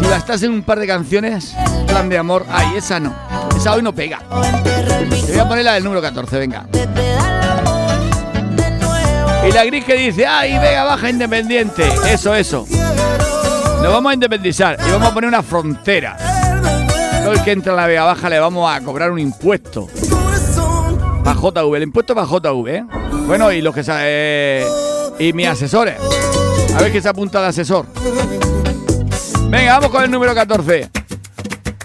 Si 0.08 0.14
bastas 0.14 0.42
en 0.44 0.52
un 0.52 0.64
par 0.64 0.80
de 0.80 0.88
canciones, 0.88 1.54
plan 1.86 2.08
de 2.08 2.18
amor. 2.18 2.46
Ay, 2.50 2.78
esa 2.78 2.98
no. 2.98 3.14
Esa 3.58 3.74
hoy 3.74 3.82
no 3.82 3.94
pega. 3.94 4.20
Te 4.24 5.34
voy 5.34 5.40
a 5.40 5.48
poner 5.50 5.66
la 5.66 5.74
del 5.74 5.84
número 5.84 6.02
14, 6.02 6.40
venga. 6.40 6.66
Y 9.46 9.52
la 9.52 9.66
gris 9.66 9.84
que 9.84 9.96
dice, 9.96 10.26
ay, 10.26 10.54
venga, 10.60 10.86
baja 10.86 11.10
independiente. 11.10 11.92
Eso, 12.10 12.34
eso. 12.34 12.66
Nos 13.82 13.92
vamos 13.92 14.12
a 14.12 14.14
independizar 14.14 14.78
y 14.88 14.92
vamos 14.92 15.10
a 15.10 15.14
poner 15.14 15.28
una 15.28 15.44
frontera. 15.44 16.16
Todo 17.22 17.34
el 17.34 17.44
que 17.44 17.52
entra 17.52 17.74
en 17.74 17.76
la 17.76 17.88
Vega 17.88 18.06
Baja 18.06 18.30
le 18.30 18.40
vamos 18.40 18.74
a 18.74 18.80
cobrar 18.80 19.12
un 19.12 19.20
impuesto. 19.20 19.90
Para 21.22 21.38
JV, 21.38 21.76
el 21.76 21.84
impuesto 21.84 22.16
para 22.16 22.26
JV, 22.26 22.68
¿eh? 22.70 22.86
Bueno, 23.26 23.52
y 23.52 23.62
los 23.62 23.76
que 23.76 23.84
eh, 23.86 24.66
y 25.20 25.34
mis 25.34 25.48
asesores. 25.48 25.98
A 26.74 26.80
ver 26.80 26.94
qué 26.94 27.02
se 27.02 27.10
apunta 27.10 27.42
de 27.42 27.48
asesor. 27.48 27.88
Venga, 29.50 29.74
vamos 29.80 29.90
con 29.90 30.04
el 30.04 30.12
número 30.12 30.34
14. 30.36 30.90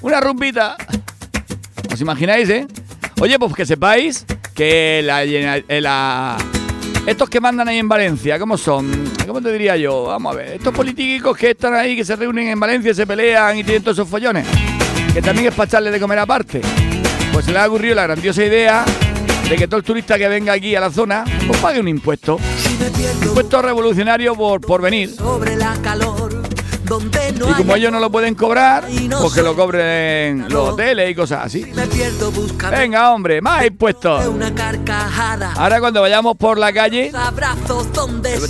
Una 0.03 0.20
rumbita. 0.20 0.77
¿Os 1.92 2.01
imagináis, 2.01 2.48
eh? 2.51 2.66
Oye, 3.20 3.38
pues 3.38 3.55
que 3.55 3.64
sepáis 3.66 4.25
que 4.55 4.98
eh, 5.01 5.81
la- 5.81 6.37
estos 7.07 7.29
que 7.29 7.40
mandan 7.40 7.68
ahí 7.68 7.79
en 7.79 7.88
Valencia, 7.88 8.38
¿cómo 8.38 8.57
son? 8.57 8.90
¿Cómo 9.27 9.40
te 9.40 9.53
diría 9.53 9.77
yo? 9.77 10.05
Vamos 10.05 10.35
a 10.35 10.37
ver. 10.38 10.48
Estos 10.55 10.75
políticos 10.75 11.37
que 11.37 11.51
están 11.51 11.75
ahí, 11.75 11.96
que 11.96 12.05
se 12.05 12.16
reúnen 12.16 12.48
en 12.48 12.59
Valencia, 12.61 12.94
se 12.94 13.07
pelean 13.07 13.57
y 13.59 13.64
tienen 13.64 13.83
todos 13.83 13.96
esos 13.98 14.09
follones. 14.09 14.46
Que 15.12 15.20
también 15.22 15.48
es 15.48 15.55
para 15.55 15.68
echarle 15.68 15.90
de 15.90 16.01
comer 16.01 16.18
aparte. 16.18 16.61
Pues 17.33 17.44
se 17.44 17.53
le 17.53 17.59
ha 17.59 17.66
ocurrido 17.66 17.94
la 17.94 18.03
grandiosa 18.05 18.44
idea 18.44 18.85
de 19.48 19.57
que 19.57 19.66
todo 19.66 19.79
el 19.79 19.85
turista 19.85 20.16
que 20.18 20.29
venga 20.29 20.53
aquí 20.53 20.75
a 20.75 20.81
la 20.81 20.90
zona, 20.90 21.25
pues 21.46 21.59
pague 21.61 21.81
un 21.81 21.88
impuesto. 21.88 22.38
Pierdo 22.96 23.27
Impuesto 23.27 23.62
revolucionario 23.62 24.35
por, 24.35 24.61
por 24.61 24.81
venir. 24.83 25.11
sobre 25.14 25.57
la 25.57 25.75
calor, 25.83 26.41
donde 26.92 27.33
no 27.33 27.48
Y 27.50 27.55
como 27.55 27.74
ellos 27.74 27.90
no 27.90 28.00
lo 28.00 28.11
pueden 28.11 28.35
cobrar, 28.35 28.85
Y 28.90 29.09
no 29.09 29.22
que 29.22 29.37
sé. 29.37 29.42
lo 29.42 29.57
cobren 29.57 30.46
los 30.50 30.70
hoteles 30.70 31.11
y 31.11 31.14
cosas 31.14 31.46
así. 31.46 31.72
Venga, 32.70 33.12
hombre, 33.12 33.40
más 33.40 33.64
impuestos. 33.64 34.22
Ahora 35.57 35.81
cuando 35.81 36.02
vayamos 36.02 36.37
por 36.37 36.59
la 36.59 36.70
calle, 36.72 37.11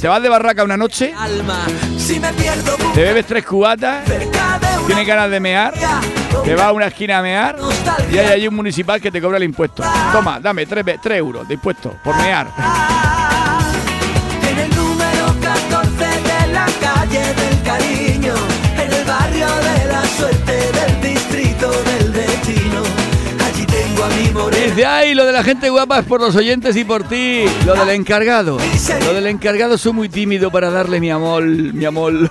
te 0.01 0.09
vas 0.09 0.23
de 0.23 0.29
barraca 0.29 0.65
una 0.65 0.77
noche, 0.77 1.15
te 2.95 3.03
bebes 3.03 3.27
tres 3.27 3.45
cubatas, 3.47 4.05
tienes 4.87 5.07
ganas 5.07 5.31
de 5.31 5.39
mear, 5.39 5.75
te 6.45 6.55
vas 6.57 6.65
a 6.65 6.73
una 6.73 6.87
esquina 6.87 7.19
a 7.19 7.23
mear 7.23 7.57
y 8.11 8.19
hay 8.19 8.27
allí 8.27 8.49
un 8.49 8.57
municipal 8.57 9.01
que 9.01 9.13
te 9.13 9.23
cobra 9.23 9.37
el 9.37 9.45
impuesto. 9.45 9.85
Toma, 10.13 10.41
dame 10.41 10.67
tres 10.67 10.85
euros 11.17 11.47
de 11.47 11.55
impuesto 11.55 11.95
por 12.03 12.17
mear. 12.17 13.02
Dice, 24.75 24.87
ay, 24.87 25.15
lo 25.15 25.27
de 25.27 25.33
la 25.33 25.45
gente 25.45 25.69
guapa 25.69 25.99
es 25.99 26.07
por 26.07 26.19
los 26.19 26.35
oyentes 26.35 26.77
y 26.77 26.85
por 26.85 27.07
ti. 27.07 27.45
Lo 27.67 27.75
del 27.75 27.91
encargado. 27.91 28.57
Lo 29.05 29.13
del 29.13 29.27
encargado 29.27 29.77
soy 29.77 29.93
muy 29.93 30.09
tímido 30.09 30.51
para 30.51 30.71
darle 30.71 30.99
mi 30.99 31.11
amor, 31.11 31.45
mi 31.45 31.85
amor. 31.85 32.31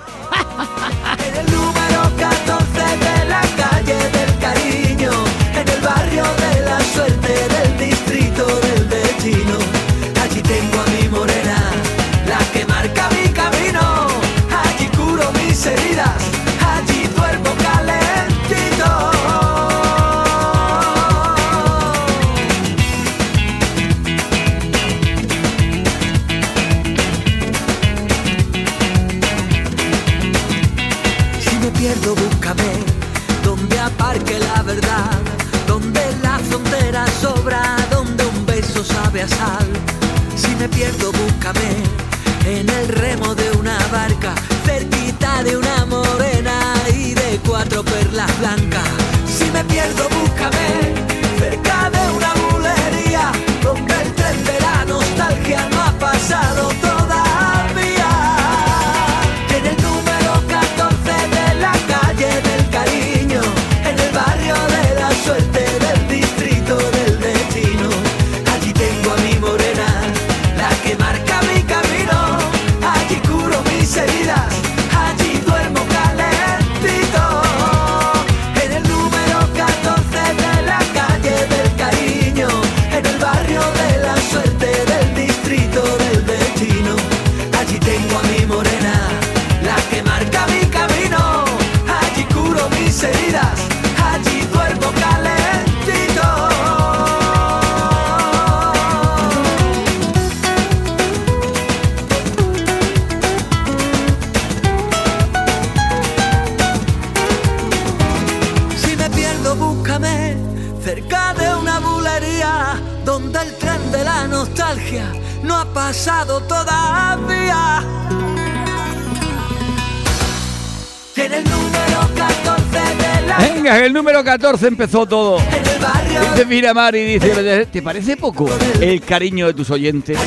14 124.24 124.66
empezó 124.68 125.06
todo. 125.06 125.38
Dice 125.38 126.46
mira 126.46 126.72
Mari, 126.74 127.04
dice, 127.04 127.66
¿te 127.66 127.82
parece 127.82 128.16
poco 128.16 128.48
el 128.80 129.00
cariño 129.00 129.46
de 129.46 129.54
tus 129.54 129.70
oyentes? 129.70 130.18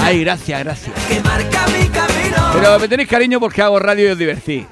Ay, 0.00 0.20
gracias, 0.20 0.60
gracias. 0.64 0.94
Pero 2.52 2.78
me 2.78 2.88
tenéis 2.88 3.08
cariño 3.08 3.38
porque 3.40 3.62
hago 3.62 3.78
radio 3.78 4.08
y 4.08 4.12
os 4.12 4.18
divertís. 4.18 4.64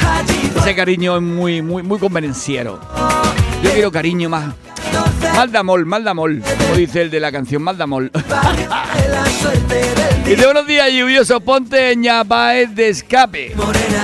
allí 0.00 0.50
Ese 0.56 0.74
cariño 0.74 1.16
es 1.16 1.22
muy, 1.22 1.62
muy, 1.62 1.82
muy 1.82 1.98
convenenciero. 1.98 2.80
Yo 3.62 3.70
quiero 3.70 3.90
cariño 3.90 4.28
más. 4.28 4.54
14 4.94 5.32
Mal 5.34 5.50
de 5.50 5.58
amor, 5.58 5.84
mal 5.84 6.04
de 6.04 6.10
amor. 6.10 6.30
Como 6.40 6.74
dice 6.76 7.02
el 7.02 7.10
de 7.10 7.18
la 7.18 7.32
canción, 7.32 7.60
mal 7.62 7.76
de 7.76 7.82
amor. 7.82 8.10
barrio 8.28 8.62
de 8.62 9.08
la 9.08 9.26
suerte 9.40 9.74
del 9.74 10.32
Y 10.32 10.36
de 10.36 10.44
buenos 10.44 10.66
días, 10.66 10.92
lluvioso. 10.92 11.40
Ponte 11.40 11.96
ñapaez 11.96 12.74
de 12.74 12.88
escape. 12.90 13.52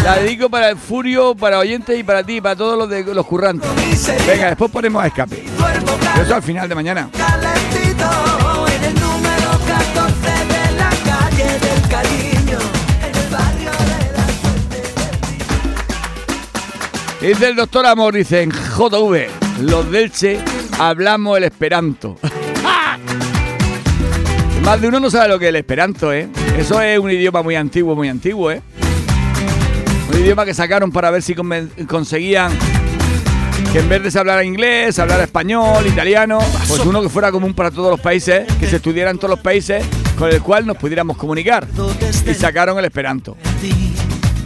La 0.02 0.16
dedico 0.16 0.50
para 0.50 0.70
el 0.70 0.76
Furio, 0.76 1.36
para 1.36 1.58
oyentes 1.58 1.98
y 1.98 2.02
para 2.02 2.24
ti, 2.24 2.40
para 2.40 2.56
todos 2.56 2.76
los 2.76 2.90
de 2.90 3.04
los 3.14 3.24
currantes. 3.26 3.70
Venga, 4.26 4.48
después 4.48 4.70
ponemos 4.70 5.02
a 5.02 5.06
escape. 5.06 5.44
Pero 6.14 6.22
eso 6.24 6.34
al 6.34 6.42
final 6.42 6.68
de 6.68 6.74
mañana. 6.74 7.08
calentito 7.16 8.10
en 8.74 8.84
el 8.84 8.94
número 9.00 9.50
14 9.66 10.20
de 10.20 10.72
la 10.76 10.90
calle 11.04 11.58
del 11.60 11.88
cariño, 11.88 12.58
en 13.06 13.14
el 13.16 13.28
barrio 13.30 13.70
de 13.70 14.12
la 14.16 14.26
suerte. 14.42 14.82
Dice 17.26 17.46
el 17.48 17.56
doctor 17.56 17.86
Amor, 17.86 18.14
dice 18.14 18.42
en 18.42 18.50
JV, 18.50 19.28
los 19.60 19.90
del 19.92 20.10
Che 20.10 20.42
hablamos 20.80 21.36
el 21.36 21.44
esperanto. 21.44 22.16
Más 24.64 24.80
de 24.80 24.88
uno 24.88 24.98
no 24.98 25.10
sabe 25.10 25.28
lo 25.28 25.38
que 25.38 25.44
es 25.46 25.50
el 25.50 25.56
esperanto, 25.56 26.12
¿eh? 26.12 26.28
Eso 26.56 26.80
es 26.80 26.98
un 26.98 27.10
idioma 27.10 27.42
muy 27.42 27.54
antiguo, 27.54 27.94
muy 27.94 28.08
antiguo, 28.08 28.50
¿eh? 28.50 28.62
Un 30.10 30.20
idioma 30.20 30.44
que 30.44 30.54
sacaron 30.54 30.90
para 30.90 31.10
ver 31.10 31.22
si 31.22 31.34
conseguían 31.86 32.52
que 33.72 33.78
en 33.78 33.88
vez 33.88 34.02
de 34.02 34.10
se 34.10 34.18
hablara 34.18 34.42
inglés, 34.42 34.94
se 34.96 35.02
hablara 35.02 35.22
español, 35.22 35.86
italiano, 35.86 36.38
pues 36.66 36.80
uno 36.80 37.02
que 37.02 37.08
fuera 37.08 37.30
común 37.30 37.54
para 37.54 37.70
todos 37.70 37.90
los 37.90 38.00
países, 38.00 38.46
que 38.58 38.66
se 38.66 38.76
estudiara 38.76 39.10
en 39.10 39.18
todos 39.18 39.30
los 39.30 39.40
países, 39.40 39.84
con 40.18 40.30
el 40.30 40.42
cual 40.42 40.66
nos 40.66 40.76
pudiéramos 40.78 41.16
comunicar. 41.16 41.66
Y 42.26 42.34
sacaron 42.34 42.78
el 42.78 42.86
esperanto. 42.86 43.36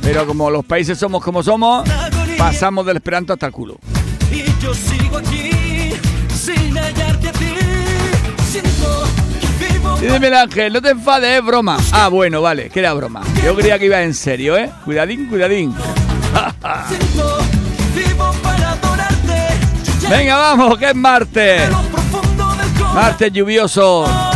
Pero 0.03 0.27
como 0.27 0.51
los 0.51 0.65
países 0.65 0.99
somos 0.99 1.23
como 1.23 1.43
somos, 1.43 1.89
pasamos 2.37 2.85
del 2.87 2.97
esperanto 2.97 3.33
hasta 3.33 3.47
el 3.47 3.53
culo. 3.53 3.79
Y 4.31 4.45
yo 4.61 4.75
sigo 4.75 5.19
aquí 5.19 5.64
sin 6.45 6.77
hallarte 6.77 7.29
a 7.29 7.33
ti. 7.33 7.55
Siento 8.51 9.05
que 9.41 9.47
vivo 9.65 9.97
Dice 9.97 10.21
Miguel 10.21 10.35
Ángel, 10.35 10.73
no 10.73 10.83
te 10.83 10.91
enfades, 10.91 11.39
es 11.39 11.45
broma. 11.45 11.79
Ah, 11.93 12.09
bueno, 12.09 12.43
vale, 12.43 12.69
que 12.71 12.81
era 12.81 12.93
broma. 12.93 13.23
Yo 13.43 13.55
creía 13.55 13.79
que 13.79 13.87
iba 13.87 14.03
en 14.03 14.13
serio, 14.15 14.57
¿eh? 14.57 14.71
Cuidadín, 14.85 15.27
cuidadín. 15.27 15.75
Venga, 20.11 20.37
vamos, 20.37 20.79
que 20.79 20.91
es 20.91 20.95
martes. 20.95 21.63
Martes 22.95 23.33
lluvioso. 23.33 24.34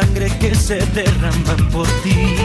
Sangre 0.00 0.30
que 0.38 0.54
se 0.54 0.76
derraman 0.94 1.68
por 1.72 1.86
ti. 2.02 2.36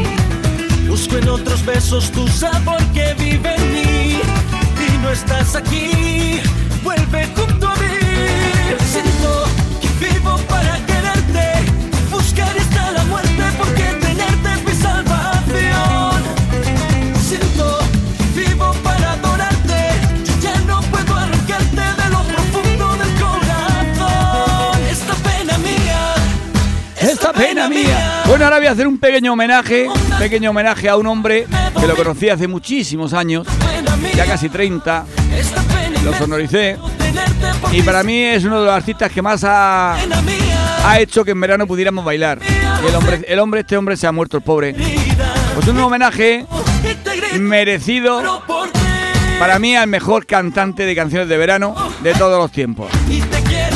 Busco 0.87 1.17
en 1.17 1.29
otros 1.29 1.63
besos 1.65 2.11
tu 2.11 2.27
sabor 2.27 2.81
que 2.95 3.13
vive 3.13 3.55
en 3.55 3.73
mí 3.73 4.21
y 4.85 4.97
no 5.01 5.11
estás 5.11 5.55
aquí. 5.55 6.39
Vuelve 6.83 7.27
junto 7.35 7.67
a 7.67 7.75
mí. 7.75 7.95
Siento 8.91 9.45
que 9.81 9.89
vivo 10.05 10.37
para 10.49 10.72
Bueno, 28.27 28.45
ahora 28.45 28.57
voy 28.57 28.67
a 28.67 28.71
hacer 28.71 28.87
un 28.87 28.97
pequeño 28.97 29.33
homenaje, 29.33 29.87
un 29.87 30.17
pequeño 30.19 30.49
homenaje 30.49 30.89
a 30.89 30.97
un 30.97 31.07
hombre 31.07 31.47
que 31.79 31.87
lo 31.87 31.95
conocí 31.95 32.29
hace 32.29 32.47
muchísimos 32.47 33.13
años, 33.13 33.47
ya 34.15 34.25
casi 34.25 34.49
30, 34.49 35.05
Esta 35.37 35.61
pena 35.61 36.01
lo 36.03 36.13
sonoricé, 36.13 36.77
y 37.71 37.81
para 37.81 38.03
mí 38.03 38.17
es 38.21 38.43
uno 38.43 38.59
de 38.59 38.65
los 38.65 38.75
artistas 38.75 39.11
que 39.11 39.21
más 39.21 39.43
ha, 39.45 39.97
hecho 40.97 41.23
que 41.23 41.31
en 41.31 41.39
verano 41.39 41.65
pudiéramos 41.65 42.03
bailar. 42.03 42.39
El 42.87 42.95
hombre, 42.95 43.25
el 43.25 43.39
hombre, 43.39 43.61
este 43.61 43.77
hombre 43.77 43.95
se 43.95 44.05
ha 44.05 44.11
muerto, 44.11 44.37
el 44.37 44.43
pobre. 44.43 44.75
Pues 45.55 45.67
un 45.67 45.79
homenaje 45.79 46.45
merecido 47.39 48.43
para 49.39 49.59
mí 49.59 49.75
al 49.75 49.87
mejor 49.87 50.25
cantante 50.25 50.85
de 50.85 50.95
canciones 50.95 51.29
de 51.29 51.37
verano 51.37 51.75
de 52.01 52.13
todos 52.13 52.37
los 52.37 52.51
tiempos. 52.51 52.91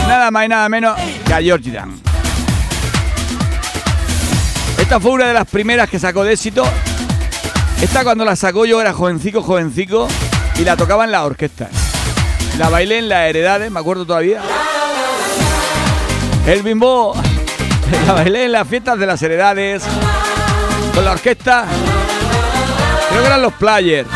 Nada 0.08 0.32
más 0.32 0.46
y 0.46 0.50
nada 0.50 0.68
menos 0.68 0.98
que 1.26 1.34
a 1.34 1.42
George 1.42 1.72
Dan. 1.72 2.07
Esta 4.88 5.02
fue 5.02 5.12
una 5.12 5.28
de 5.28 5.34
las 5.34 5.46
primeras 5.46 5.90
que 5.90 6.00
sacó 6.00 6.24
de 6.24 6.32
éxito. 6.32 6.66
Esta 7.82 8.06
cuando 8.06 8.24
la 8.24 8.38
sacó 8.38 8.64
yo 8.64 8.80
era 8.80 8.94
jovencico, 8.94 9.44
jovencico 9.44 10.08
y 10.58 10.62
la 10.64 10.78
tocaba 10.78 11.04
en 11.04 11.12
la 11.12 11.26
orquesta. 11.26 11.68
La 12.58 12.70
bailé 12.70 13.00
en 13.00 13.10
las 13.10 13.30
heredades, 13.30 13.70
me 13.70 13.82
acuerdo 13.82 14.06
todavía. 14.06 14.42
El 16.46 16.64
bimbo. 16.64 17.14
La 18.08 18.14
bailé 18.14 18.46
en 18.46 18.54
las 18.54 18.66
fiestas 18.66 18.98
de 18.98 19.06
las 19.06 19.22
heredades. 19.22 19.84
Con 20.96 21.04
la 21.04 21.12
orquesta. 21.12 21.66
Creo 23.10 23.22
que 23.22 23.28
eran 23.28 23.42
los 23.42 23.54
players. 23.56 24.08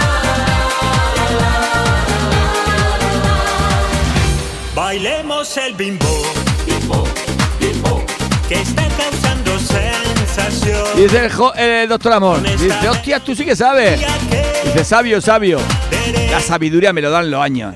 Bailemos 4.74 5.58
el 5.58 5.74
bimbo, 5.74 6.24
bimbo, 7.60 8.06
que 8.48 8.62
está 8.62 8.88
causando. 8.88 9.32
Dice 10.96 11.26
el, 11.26 11.32
jo- 11.32 11.54
el 11.56 11.88
doctor 11.90 12.14
Amor. 12.14 12.42
Dice, 12.44 12.90
hostia, 12.90 13.20
tú 13.20 13.36
sí 13.36 13.44
que 13.46 13.56
sabes. 13.56 14.00
Dice, 14.64 14.84
sabio, 14.86 15.20
sabio. 15.22 15.60
La 16.32 16.40
sabiduría 16.40 16.94
me 16.94 17.02
lo 17.02 17.10
dan 17.12 17.30
los 17.30 17.42
años. 17.42 17.76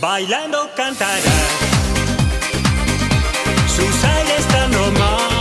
bailando 0.00 0.70
cantará. 0.76 1.20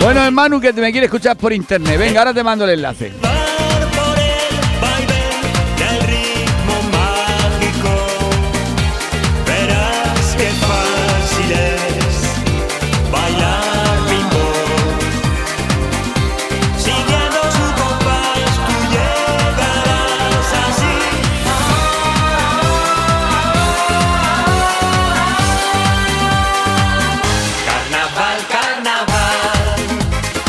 Bueno, 0.02 0.24
hermano, 0.26 0.60
que 0.62 0.72
te 0.74 0.82
me 0.82 0.92
quiere 0.92 1.06
escuchar 1.06 1.36
por 1.38 1.52
internet. 1.54 1.98
Venga, 2.00 2.20
ahora 2.20 2.34
te 2.34 2.44
mando 2.44 2.64
el 2.66 2.72
enlace. 2.72 3.12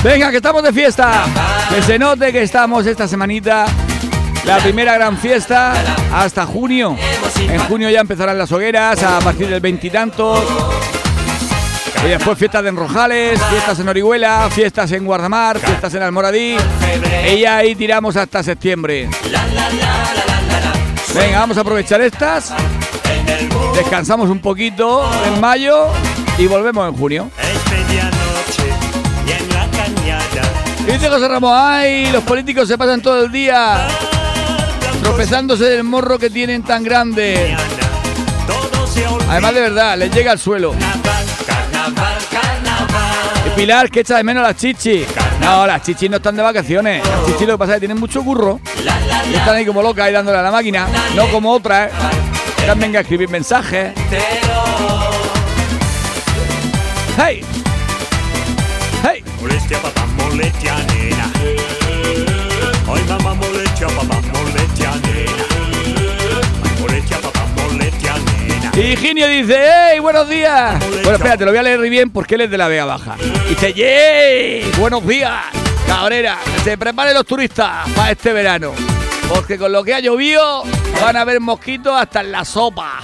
Venga, 0.03 0.31
que 0.31 0.39
estamos 0.39 0.63
de 0.63 0.73
fiesta. 0.73 1.25
Que 1.69 1.83
se 1.83 1.99
note 1.99 2.33
que 2.33 2.43
estamos 2.43 2.87
esta 2.87 3.07
semanita. 3.07 3.67
La 4.45 4.57
primera 4.57 4.95
gran 4.95 5.19
fiesta 5.19 5.75
hasta 6.13 6.47
junio. 6.47 6.97
En 7.39 7.59
junio 7.61 7.91
ya 7.91 8.01
empezarán 8.01 8.39
las 8.39 8.51
hogueras 8.51 9.03
a 9.03 9.19
partir 9.19 9.49
del 9.49 9.61
veintitantos. 9.61 10.43
Y 12.03 12.09
después 12.09 12.39
fiestas 12.39 12.63
de 12.63 12.71
Enrojales, 12.71 13.39
fiestas 13.51 13.79
en 13.79 13.89
Orihuela, 13.91 14.49
fiestas 14.51 14.91
en 14.93 15.05
Guardamar, 15.05 15.59
fiestas 15.59 15.93
en 15.93 16.03
Almoradí. 16.03 16.57
Y 17.31 17.41
ya 17.41 17.59
ahí 17.59 17.75
tiramos 17.75 18.17
hasta 18.17 18.43
septiembre. 18.43 19.11
Venga, 21.15 21.41
vamos 21.41 21.59
a 21.59 21.61
aprovechar 21.61 22.01
estas. 22.01 22.55
Descansamos 23.75 24.31
un 24.31 24.39
poquito 24.39 25.11
en 25.27 25.41
mayo 25.43 25.89
y 26.39 26.47
volvemos 26.47 26.89
en 26.89 26.97
junio. 26.97 27.31
Dice 30.87 31.09
José 31.09 31.29
Ramos, 31.29 31.53
ay, 31.55 32.11
los 32.13 32.23
políticos 32.25 32.69
se 32.69 32.77
pasan 32.77 33.01
todo 33.01 33.25
el 33.25 33.33
día 33.33 33.87
tropezándose 35.03 35.65
del 35.65 35.85
morro 35.85 36.19
que 36.19 36.31
tienen 36.31 36.63
tan 36.63 36.85
grande. 36.85 37.57
Además 39.29 39.55
de 39.55 39.61
verdad, 39.61 39.97
les 39.99 40.13
llega 40.13 40.33
al 40.33 40.39
suelo. 40.39 40.75
Y 43.47 43.51
Pilar, 43.51 43.91
que 43.91 44.01
echa 44.01 44.17
de 44.17 44.25
menos 44.25 44.43
las 44.43 44.57
chichis. 44.57 45.07
No, 45.41 45.67
las 45.67 45.83
chichis 45.83 46.11
no 46.11 46.17
están 46.17 46.37
de 46.37 46.43
vacaciones. 46.43 47.07
Las 47.07 47.27
chichis 47.27 47.47
lo 47.47 47.55
que 47.55 47.59
pasa 47.59 47.73
es 47.73 47.77
que 47.77 47.81
tienen 47.81 47.99
mucho 47.99 48.23
curro. 48.23 48.61
Y 49.31 49.35
están 49.35 49.57
ahí 49.57 49.65
como 49.65 49.83
locas 49.83 50.07
ahí 50.07 50.13
dándole 50.13 50.39
a 50.39 50.43
la 50.43 50.51
máquina. 50.51 50.87
No 51.15 51.29
como 51.29 51.53
otras, 51.53 51.91
¿eh? 51.91 51.95
que 52.59 52.67
también 52.67 52.97
a 52.97 53.01
escribir 53.01 53.29
mensajes. 53.29 53.93
¡Hey! 57.17 57.43
¡Hey! 59.03 59.25
Dice, 69.43 69.59
¡Hey, 69.93 69.99
buenos 70.01 70.29
días! 70.29 70.79
Bueno, 71.03 71.13
espérate, 71.13 71.45
lo 71.45 71.51
voy 71.51 71.59
a 71.59 71.63
leer 71.63 71.81
bien 71.81 72.11
porque 72.11 72.35
él 72.35 72.43
es 72.43 72.51
de 72.51 72.59
la 72.59 72.69
Vega 72.69 72.85
Baja. 72.85 73.17
Dice, 73.49 73.73
¡Yey! 73.73 74.71
Buenos 74.79 75.07
días, 75.07 75.45
Cabrera. 75.87 76.39
Se 76.65 76.77
preparen 76.77 77.15
los 77.15 77.27
turistas 77.27 77.89
para 77.95 78.11
este 78.11 78.33
verano. 78.33 78.73
Porque 79.29 79.59
con 79.59 79.71
lo 79.71 79.85
que 79.85 79.95
ha 79.95 80.01
llovido 80.01 80.65
van 81.01 81.17
a 81.17 81.21
haber 81.21 81.41
mosquitos 81.41 81.93
hasta 81.99 82.21
en 82.21 82.33
la 82.33 82.45
sopa. 82.45 82.99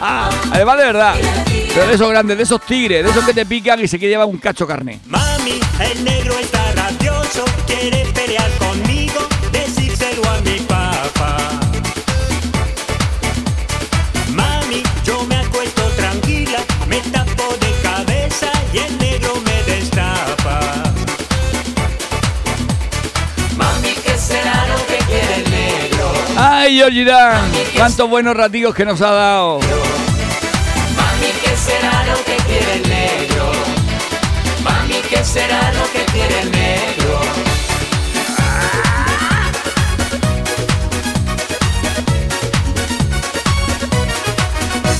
Además, 0.52 0.78
de 0.78 0.84
verdad. 0.84 1.14
Pero 1.74 1.86
de 1.86 1.94
esos 1.94 2.10
grandes, 2.10 2.36
de 2.36 2.42
esos 2.44 2.60
tigres, 2.64 3.04
de 3.04 3.10
esos 3.10 3.24
que 3.24 3.34
te 3.34 3.44
pican 3.44 3.80
y 3.80 3.88
se 3.88 3.98
que 3.98 4.08
llevan 4.08 4.28
un 4.28 4.38
cacho 4.38 4.66
carne. 4.66 5.00
Mami, 5.06 5.60
el 5.80 6.04
negro 6.04 6.34
está 6.38 6.72
rabioso, 6.72 7.44
quiere 7.66 8.04
pelear 8.14 8.50
conmigo, 8.58 8.71
¡Ay, 26.82 26.90
Georgirán! 26.90 27.52
¡Cuántos 27.76 28.10
buenos 28.10 28.36
ratigos 28.36 28.74
que 28.74 28.84
nos 28.84 29.00
ha 29.02 29.12
dado! 29.12 29.60
Mami, 29.60 31.30
¿qué 31.44 31.56
será 31.56 32.04
lo 32.06 32.24
que 32.24 32.34
quiere 32.44 32.74
el 32.74 32.88
negro? 32.88 33.52
Mami, 34.64 35.00
¿qué 35.08 35.24
será 35.24 35.72
lo 35.74 35.84
que 35.92 36.04
quiere 36.12 36.40
el 36.40 36.50
negro? 36.50 37.20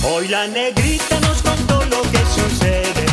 Hoy 0.05 0.29
la 0.29 0.47
negrita 0.47 1.19
nos 1.21 1.43
contó 1.43 1.85
lo 1.87 2.03
que 2.13 2.19
sucede. 2.19 3.07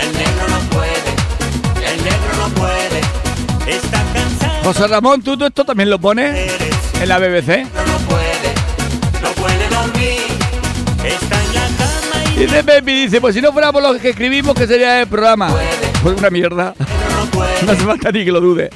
El 0.00 0.12
negro 0.14 0.48
no 0.48 0.60
puede, 0.70 1.92
el 1.92 2.04
negro 2.04 2.36
no 2.38 2.48
puede, 2.54 3.00
Está 3.66 4.02
cansado, 4.14 4.64
José 4.64 4.86
Ramón, 4.86 5.20
¿tú, 5.20 5.36
tú 5.36 5.44
esto 5.44 5.66
también 5.66 5.90
lo 5.90 5.98
pones 5.98 6.50
en 7.02 7.08
la 7.08 7.18
BBC? 7.18 7.87
Y 12.38 12.42
Dice 12.42 12.62
Pepi, 12.62 12.94
dice, 12.94 13.20
pues 13.20 13.34
si 13.34 13.40
no 13.40 13.52
fuera 13.52 13.72
por 13.72 13.82
lo 13.82 13.98
que 13.98 14.10
escribimos, 14.10 14.54
¿qué 14.54 14.66
sería 14.66 15.00
el 15.00 15.08
programa? 15.08 15.52
Pues 16.02 16.16
una 16.16 16.30
mierda. 16.30 16.74
No 17.66 17.72
hace 17.72 17.84
falta 17.84 18.12
ni 18.12 18.24
que 18.24 18.30
lo 18.30 18.40
dude. 18.40 18.70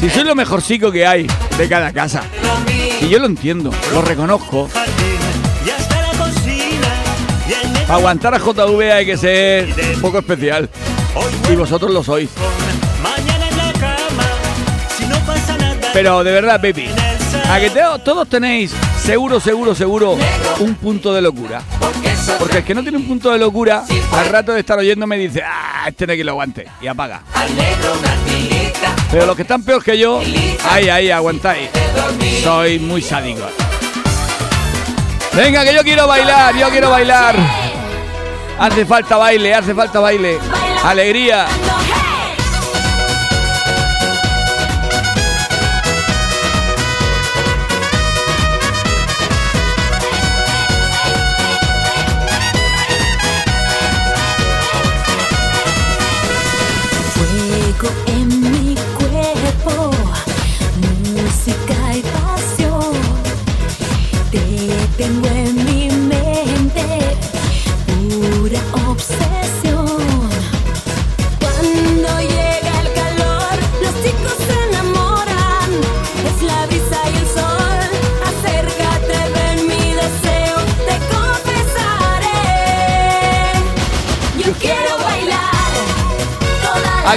Si 0.00 0.10
soy 0.10 0.24
lo 0.24 0.34
mejorcico 0.34 0.90
que 0.90 1.06
hay 1.06 1.26
de 1.56 1.68
cada 1.68 1.92
casa. 1.92 2.24
Y 3.00 3.08
yo 3.08 3.20
lo 3.20 3.26
entiendo, 3.26 3.70
lo 3.92 4.02
reconozco. 4.02 4.68
Aguantar 7.88 8.34
a 8.34 8.38
JV 8.38 8.92
hay 8.92 9.06
que 9.06 9.16
ser 9.16 9.68
un 9.94 10.00
poco 10.00 10.18
especial. 10.18 10.68
Y 11.50 11.54
vosotros 11.54 11.92
lo 11.92 12.02
sois. 12.02 12.30
Pero 15.92 16.24
de 16.24 16.32
verdad, 16.32 16.60
salón, 16.60 17.03
a 17.94 17.98
todos 17.98 18.28
tenéis 18.28 18.72
seguro, 18.98 19.40
seguro, 19.40 19.74
seguro 19.74 20.18
un 20.60 20.74
punto 20.74 21.12
de 21.12 21.22
locura. 21.22 21.62
Porque 22.38 22.58
el 22.58 22.64
que 22.64 22.74
no 22.74 22.82
tiene 22.82 22.98
un 22.98 23.06
punto 23.06 23.30
de 23.30 23.38
locura, 23.38 23.84
al 24.12 24.28
rato 24.28 24.52
de 24.52 24.60
estar 24.60 24.78
oyéndome 24.78 25.16
dice, 25.16 25.42
ah, 25.44 25.84
este 25.86 26.06
no 26.06 26.12
hay 26.12 26.18
que 26.18 26.24
lo 26.24 26.32
aguante. 26.32 26.66
Y 26.80 26.86
apaga. 26.86 27.22
Pero 29.10 29.26
los 29.26 29.36
que 29.36 29.42
están 29.42 29.62
peor 29.62 29.82
que 29.82 29.98
yo, 29.98 30.20
ahí, 30.68 30.88
ahí, 30.88 31.10
aguantáis. 31.10 31.68
Soy 32.42 32.78
muy 32.78 33.02
sádico. 33.02 33.46
Venga, 35.34 35.64
que 35.64 35.74
yo 35.74 35.82
quiero 35.82 36.06
bailar, 36.06 36.56
yo 36.56 36.68
quiero 36.70 36.90
bailar. 36.90 37.36
Hace 38.58 38.84
falta 38.84 39.16
baile, 39.16 39.54
hace 39.54 39.74
falta 39.74 40.00
baile. 40.00 40.38
Alegría. 40.84 41.46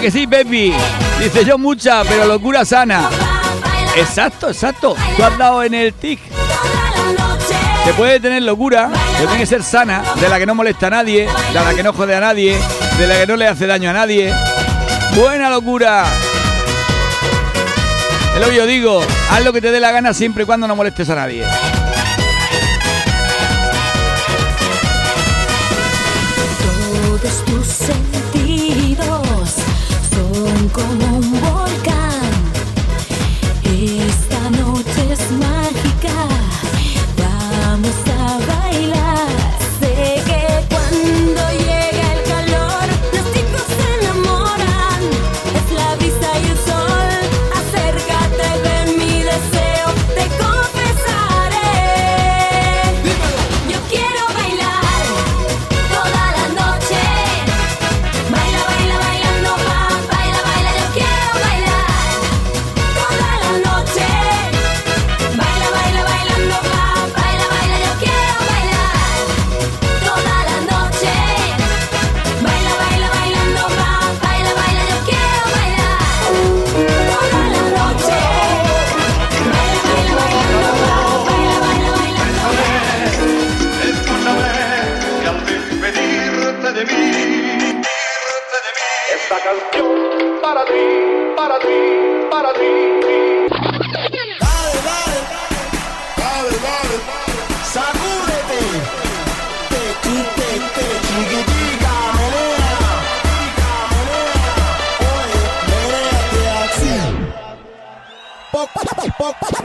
Que 0.08 0.12
sí, 0.12 0.26
Pepi? 0.26 0.74
Dice 1.20 1.44
yo 1.44 1.58
mucha, 1.58 2.02
pero 2.06 2.26
locura 2.26 2.64
sana. 2.64 3.10
Exacto, 3.98 4.48
exacto. 4.48 4.96
Tú 5.18 5.24
has 5.24 5.38
dado 5.38 5.64
en 5.64 5.74
el 5.74 5.94
tic. 5.94 6.22
Se 7.84 7.94
puede 7.94 8.18
tener 8.22 8.42
locura, 8.44 8.90
pero 9.18 9.28
tiene 9.28 9.40
que 9.40 9.46
ser 9.46 9.64
sana, 9.64 10.02
de 10.16 10.30
la 10.30 10.40
que 10.40 10.46
no 10.46 10.56
molesta 10.56 10.88
a 10.88 10.92
nadie, 10.92 11.28
de 11.28 11.54
la 11.54 11.74
que 11.74 11.84
no 11.84 11.92
jode 11.92 12.16
a 12.16 12.22
nadie, 12.22 12.58
de 12.98 13.08
la 13.08 13.20
que 13.20 13.28
no 13.28 13.36
le 13.36 13.48
hace 13.48 13.68
daño 13.68 13.90
a 13.90 13.94
nadie. 13.94 14.34
Buena 15.14 15.50
locura. 15.50 16.06
Es 18.34 18.40
lo 18.40 18.50
que 18.50 18.56
yo 18.56 18.66
digo, 18.66 19.02
haz 19.30 19.44
lo 19.44 19.52
que 19.52 19.60
te 19.60 19.72
dé 19.72 19.82
la 19.82 19.92
gana 19.92 20.14
siempre 20.14 20.44
y 20.44 20.46
cuando 20.46 20.70
no 20.70 20.76
molestes 20.78 21.10
a 21.10 21.16
nadie. 21.16 21.44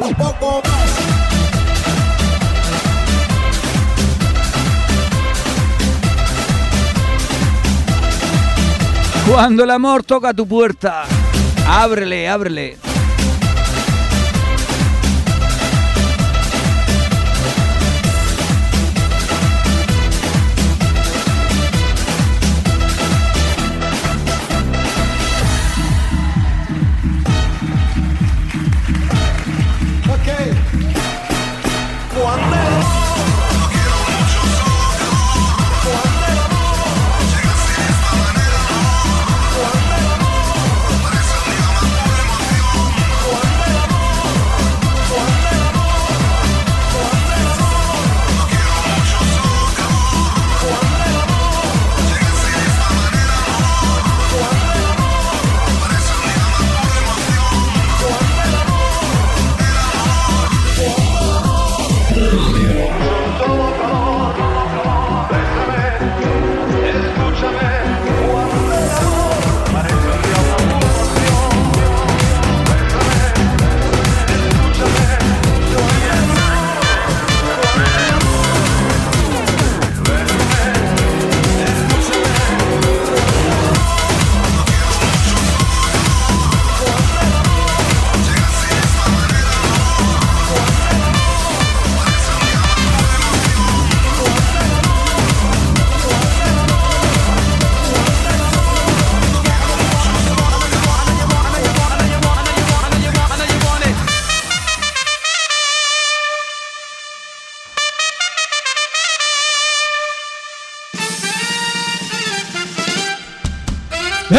Un 0.05 0.15
poco 0.15 0.63
más. 0.65 0.83
Cuando 9.29 9.65
el 9.65 9.71
amor 9.71 10.03
toca 10.03 10.35
tu 10.35 10.47
puerta, 10.47 11.05
ábrele, 11.67 12.29
ábrele. 12.29 12.82
Quảng 32.15 32.51
Nam 32.51 32.62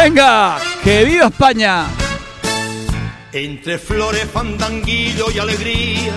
Venga, 0.04 0.60
que 0.84 1.06
viva 1.06 1.28
España. 1.28 1.86
Entre 3.32 3.78
flores, 3.78 4.28
fandanguillo 4.34 5.32
y 5.32 5.40
alegría 5.40 6.12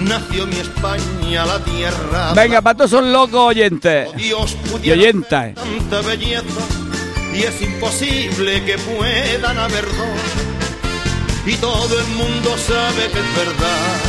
nació 0.00 0.44
mi 0.48 0.56
España, 0.56 1.46
la 1.46 1.60
tierra. 1.60 2.32
Venga, 2.34 2.60
para 2.60 2.78
todos 2.78 2.90
son 2.90 3.12
locos 3.12 3.38
oyentes. 3.40 4.08
Oh, 4.10 4.16
Dios 4.16 4.56
Y 4.82 4.90
oyentas. 4.90 5.54
tanta 5.54 6.00
belleza 6.00 6.42
y 7.32 7.44
es 7.44 7.62
imposible 7.62 8.64
que 8.64 8.76
puedan 8.78 9.56
haber 9.56 9.84
dos. 9.86 11.46
Y 11.46 11.54
todo 11.58 12.00
el 12.00 12.06
mundo 12.16 12.56
sabe 12.58 13.06
que 13.06 13.20
es 13.20 13.36
verdad 13.36 14.00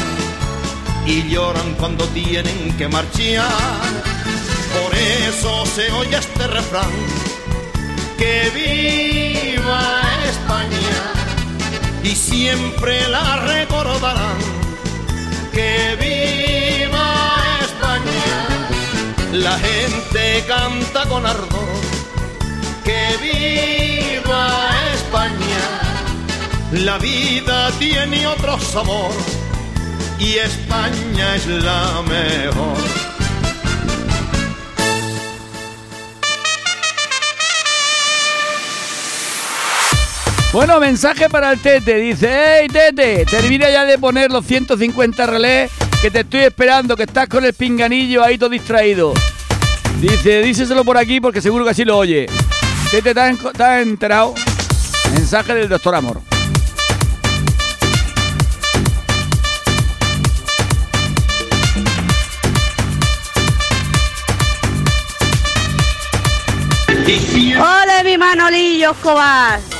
y 1.05 1.29
lloran 1.29 1.75
cuando 1.75 2.03
tienen 2.07 2.75
que 2.79 2.87
marchar. 2.87 3.45
Por 4.81 4.95
eso 4.97 5.67
se 5.67 5.91
oye 5.91 6.17
este 6.17 6.47
refrán, 6.47 6.89
que 8.17 8.49
viva 8.53 10.01
España 10.29 10.99
y 12.03 12.15
siempre 12.15 13.07
la 13.09 13.37
recordarán. 13.37 14.37
Que 15.51 15.95
viva 15.99 17.35
España, 17.61 18.35
la 19.31 19.57
gente 19.59 20.43
canta 20.47 21.05
con 21.07 21.25
ardor. 21.25 21.81
Que 22.83 23.03
viva 23.21 24.69
España, 24.93 25.65
la 26.71 26.97
vida 26.97 27.71
tiene 27.79 28.27
otro 28.27 28.59
sabor 28.59 29.13
y 30.19 30.37
España 30.37 31.35
es 31.35 31.47
la 31.47 32.01
mejor. 32.01 33.12
Bueno, 40.53 40.79
mensaje 40.79 41.29
para 41.29 41.51
el 41.51 41.59
Tete. 41.59 41.95
Dice, 41.95 42.29
hey 42.61 42.67
Tete, 42.71 43.25
termina 43.25 43.69
ya 43.71 43.85
de 43.85 43.97
poner 43.97 44.31
los 44.31 44.45
150 44.45 45.25
relés 45.25 45.71
que 46.01 46.11
te 46.11 46.19
estoy 46.19 46.41
esperando, 46.41 46.95
que 46.95 47.03
estás 47.03 47.27
con 47.27 47.43
el 47.43 47.53
pinganillo 47.53 48.23
ahí 48.23 48.37
todo 48.37 48.49
distraído. 48.49 49.13
Dice, 49.99 50.41
díselo 50.43 50.83
por 50.85 50.97
aquí 50.97 51.19
porque 51.19 51.41
seguro 51.41 51.65
que 51.65 51.71
así 51.71 51.83
lo 51.83 51.97
oye. 51.97 52.27
Tete, 52.91 53.09
¿estás, 53.09 53.29
en- 53.31 53.47
estás 53.47 53.81
enterado? 53.81 54.35
Mensaje 55.15 55.55
del 55.55 55.69
doctor 55.69 55.95
Amor. 55.95 56.21
¡Ole, 67.05 68.03
mi 68.03 68.17
Manolillo 68.17 68.91
Escobar! 68.91 69.72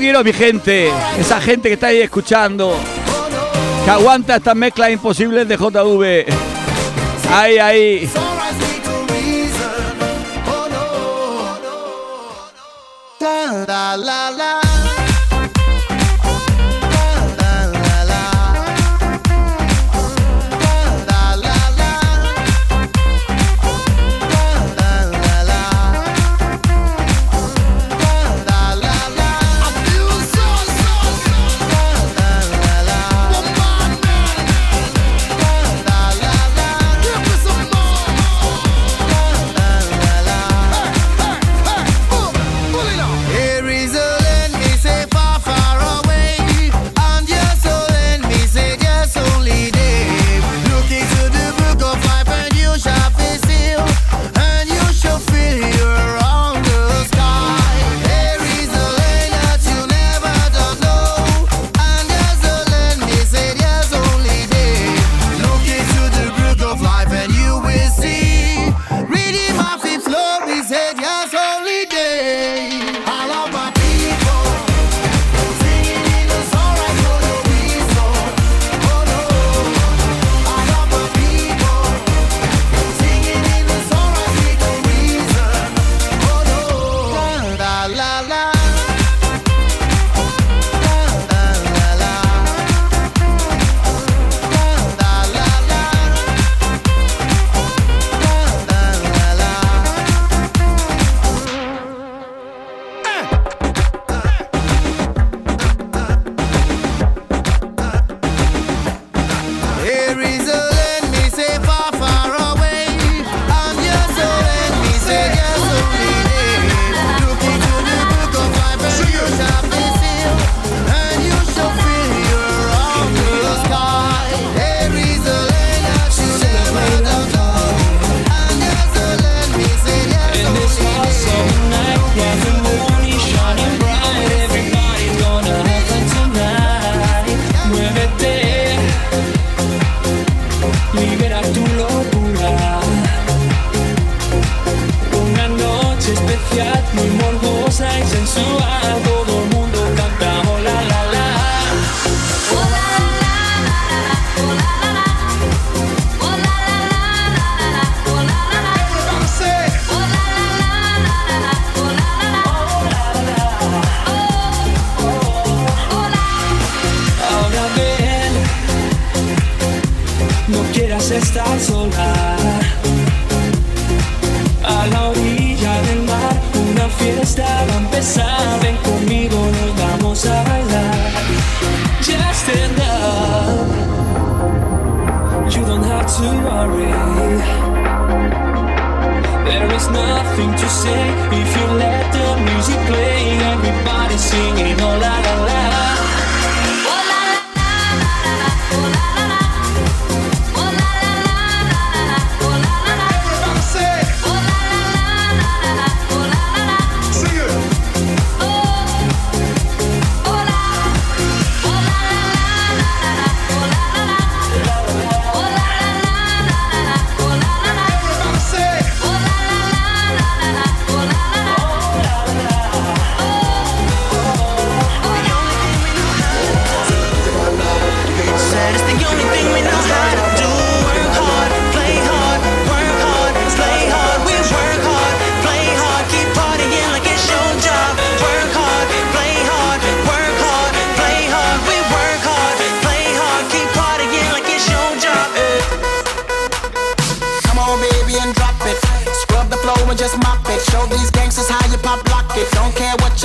Quiero, 0.00 0.18
a 0.20 0.24
mi 0.24 0.32
gente. 0.32 0.90
Esa 1.18 1.40
gente 1.40 1.68
que 1.68 1.74
está 1.74 1.88
ahí 1.88 1.98
escuchando. 1.98 2.74
Que 3.84 3.90
aguanta 3.90 4.36
estas 4.36 4.56
mezclas 4.56 4.90
imposibles 4.90 5.46
de 5.46 5.56
JV. 5.56 6.24
Ahí, 7.30 7.58
ahí. 7.58 8.10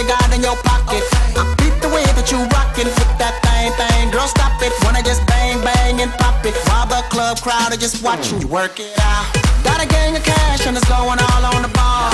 got 0.08 0.30
in 0.34 0.41
your 0.41 0.58
pocket. 0.62 1.03
I 1.36 1.43
beat 1.58 1.76
the 1.82 1.89
way 1.89 2.06
that 2.16 2.30
you 2.32 2.39
rockin' 2.53 2.88
with 2.88 3.14
that 3.18 3.36
thing, 3.45 3.74
thing. 3.76 4.12
Girl, 4.14 4.28
stop 4.30 4.56
it. 4.62 4.72
Wanna 4.86 5.01
just 5.01 5.26
bang, 5.26 5.60
bang 5.62 6.01
and 6.01 6.12
pop 6.22 6.45
it 6.45 6.56
while 6.70 6.88
the 6.88 7.01
club 7.10 7.41
crowd 7.41 7.74
are 7.74 7.82
just 7.82 8.01
watching 8.01 8.41
you 8.41 8.47
work 8.47 8.80
it 8.80 8.93
out. 9.01 9.26
Got 9.66 9.84
a 9.84 9.88
gang 9.88 10.16
of 10.16 10.24
cash 10.24 10.66
and 10.68 10.78
it's 10.78 10.88
going 10.88 11.20
all 11.20 11.43
on 11.53 11.62
the 11.66 11.74
ball. 11.74 12.14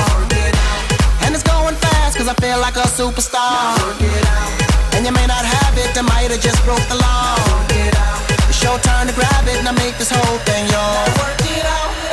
And 1.23 1.35
it's 1.35 1.43
going 1.43 1.75
fast 1.75 2.17
cause 2.17 2.27
I 2.27 2.35
feel 2.39 2.59
like 2.59 2.75
a 2.75 2.87
superstar. 2.87 3.75
And 4.95 5.05
you 5.05 5.11
may 5.11 5.27
not 5.27 5.43
have 5.43 5.75
it, 5.77 5.91
I 5.95 6.01
might 6.01 6.31
have 6.31 6.41
just 6.41 6.63
broke 6.63 6.83
the 6.87 6.99
law. 6.99 7.35
It's 8.49 8.61
your 8.63 8.79
turn 8.79 9.07
to 9.07 9.13
grab 9.13 9.47
it 9.47 9.59
and 9.59 9.67
I 9.67 9.75
make 9.75 9.97
this 9.97 10.11
whole 10.11 10.39
thing 10.47 10.63
yours. 10.67 11.11
Work 11.19 11.43
it 11.43 11.65
out. 11.65 12.10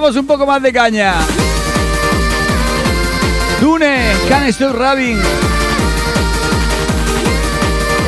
Un 0.00 0.26
poco 0.26 0.46
más 0.46 0.62
de 0.62 0.72
caña. 0.72 1.14
Dune, 3.60 4.12
Can 4.28 4.50
Still 4.50 4.72
Rabin. 4.72 5.20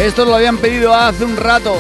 Esto 0.00 0.24
lo 0.24 0.34
habían 0.34 0.56
pedido 0.56 0.94
hace 0.94 1.24
un 1.24 1.36
rato. 1.36 1.76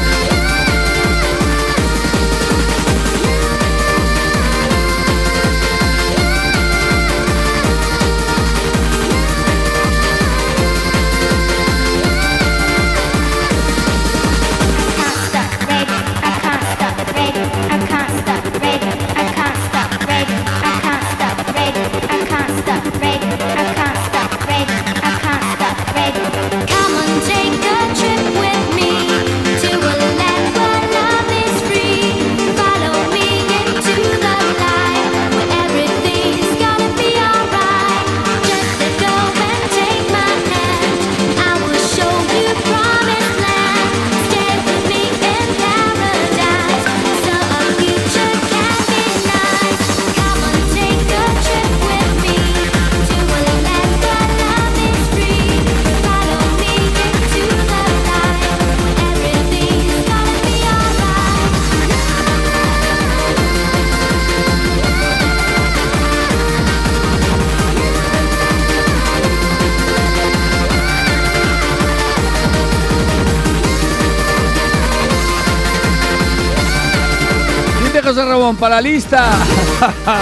Para 78.42 78.74
la 78.74 78.80
lista. 78.80 79.30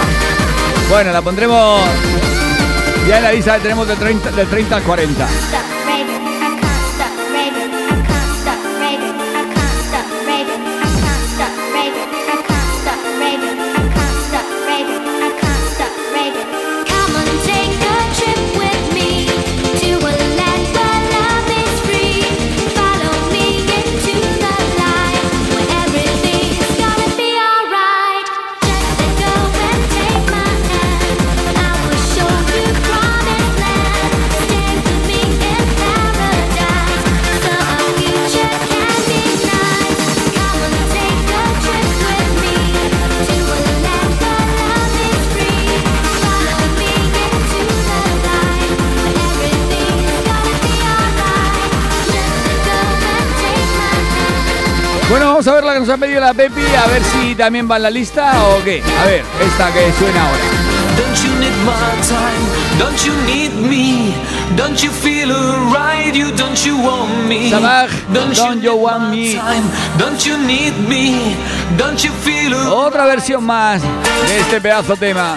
bueno, 0.89 1.11
la 1.11 1.23
pondremos 1.23 1.81
ya 3.07 3.17
en 3.17 3.23
la 3.23 3.31
lista 3.31 3.55
que 3.55 3.61
tenemos 3.61 3.87
del 3.87 3.97
30, 3.97 4.31
del 4.31 4.47
30 4.47 4.75
al 4.75 4.83
40. 4.83 5.27
Bueno, 55.11 55.25
vamos 55.25 55.45
a 55.45 55.55
ver 55.55 55.65
la 55.65 55.73
que 55.73 55.81
nos 55.81 55.89
ha 55.89 55.97
pedido 55.97 56.21
la 56.21 56.33
Pepi, 56.33 56.61
a 56.61 56.87
ver 56.87 57.03
si 57.03 57.35
también 57.35 57.69
va 57.69 57.75
en 57.75 57.83
la 57.83 57.89
lista 57.89 58.31
o 58.45 58.63
qué. 58.63 58.81
A 59.01 59.05
ver, 59.05 59.25
esta 59.45 59.69
que 59.73 59.91
suena 59.99 60.25
ahora. 60.25 60.39
Don't 60.95 61.17
you 61.21 61.35
need 61.37 61.51
my 61.65 62.01
time? 62.07 62.79
Don't 62.79 62.97
you 63.05 63.13
need 63.25 63.51
me? 63.69 64.13
Don't 64.55 64.81
you 64.81 64.89
feel 64.89 65.29
alright? 65.33 66.15
You 66.15 66.31
don't 66.31 66.57
you 66.65 66.77
want 66.77 67.27
me? 67.27 67.49
Sabaj, 67.49 67.89
don't, 68.13 68.33
don't 68.37 68.63
you 68.63 68.73
want 68.73 69.09
me? 69.09 69.33
Time? 69.35 69.69
Don't 69.97 70.25
you 70.25 70.37
need 70.37 70.77
me? 70.87 71.35
Don't 71.77 72.01
you 72.01 72.11
feel 72.23 72.53
alright? 72.53 72.71
Otra 72.71 73.05
versión 73.05 73.43
más 73.43 73.81
de 73.81 74.39
este 74.39 74.61
pedazo 74.61 74.95
tema. 74.95 75.35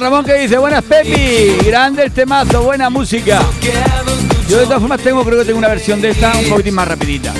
Ramón 0.00 0.24
que 0.24 0.34
dice, 0.34 0.58
buenas 0.58 0.84
Pepi, 0.84 1.66
grande 1.66 2.04
el 2.04 2.12
temazo, 2.12 2.62
buena 2.62 2.90
música. 2.90 3.40
Yo 4.48 4.58
de 4.58 4.64
todas 4.64 4.80
formas 4.80 5.00
tengo, 5.00 5.24
creo 5.24 5.38
que 5.38 5.44
tengo 5.44 5.58
una 5.58 5.68
versión 5.68 6.00
de 6.00 6.10
esta 6.10 6.32
un 6.36 6.48
poquitín 6.48 6.74
más 6.74 6.88
rapidita. 6.88 7.32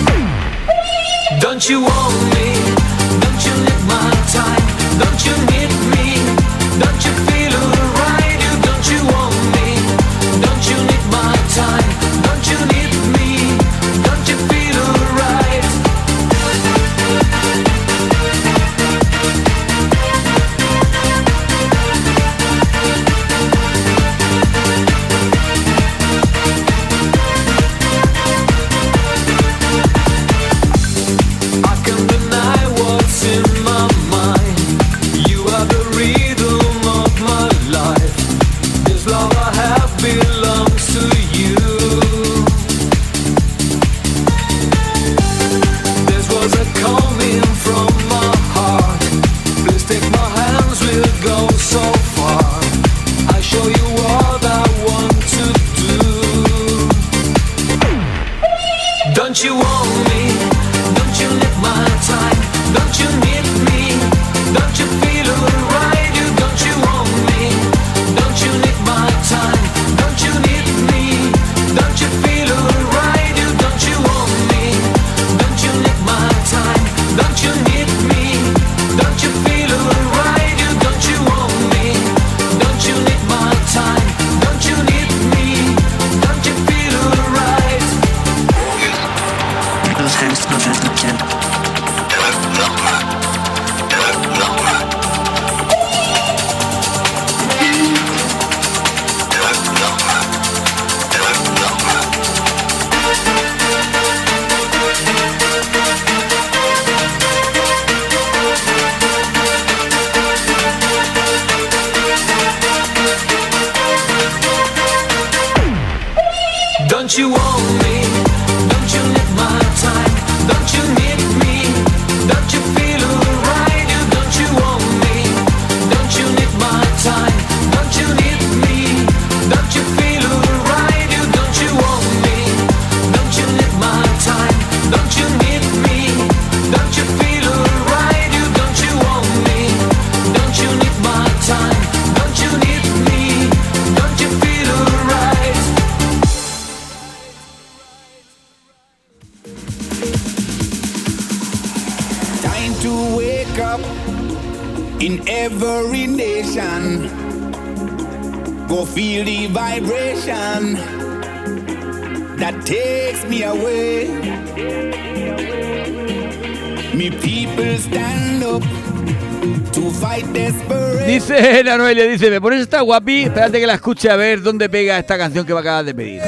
dice, 172.19 172.31
me 172.31 172.41
pones 172.41 172.63
esta 172.63 172.81
guapi, 172.81 173.25
espérate 173.25 173.61
que 173.61 173.67
la 173.67 173.75
escuche 173.75 174.11
a 174.11 174.17
ver 174.17 174.43
dónde 174.43 174.69
pega 174.69 174.99
esta 174.99 175.17
canción 175.17 175.47
que 175.47 175.55
me 175.55 175.61
acabas 175.61 175.87
de 175.87 175.95
pedir. 175.95 176.23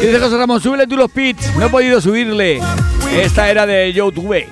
Dice 0.00 0.18
José 0.18 0.36
Ramón, 0.36 0.60
súbele 0.60 0.86
tú 0.86 0.96
los 0.96 1.10
pits, 1.10 1.54
no 1.56 1.66
he 1.66 1.68
podido 1.68 2.00
subirle. 2.00 2.60
Esta 3.14 3.48
era 3.48 3.66
de 3.66 3.92
YouTube. 3.92 4.44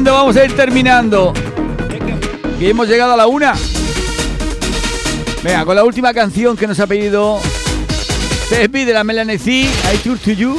vamos 0.00 0.36
a 0.36 0.44
ir 0.44 0.56
terminando. 0.56 1.34
Que 2.58 2.70
hemos 2.70 2.88
llegado 2.88 3.12
a 3.12 3.16
la 3.16 3.26
una. 3.26 3.54
Venga, 5.42 5.66
con 5.66 5.76
la 5.76 5.84
última 5.84 6.14
canción 6.14 6.56
que 6.56 6.66
nos 6.66 6.80
ha 6.80 6.86
pedido 6.86 7.40
Sepi 8.48 8.86
de 8.86 8.94
la 8.94 9.04
Melanie 9.04 9.38
C, 9.38 9.50
I 9.52 9.98
Tour 10.02 10.18
to 10.18 10.30
You. 10.30 10.56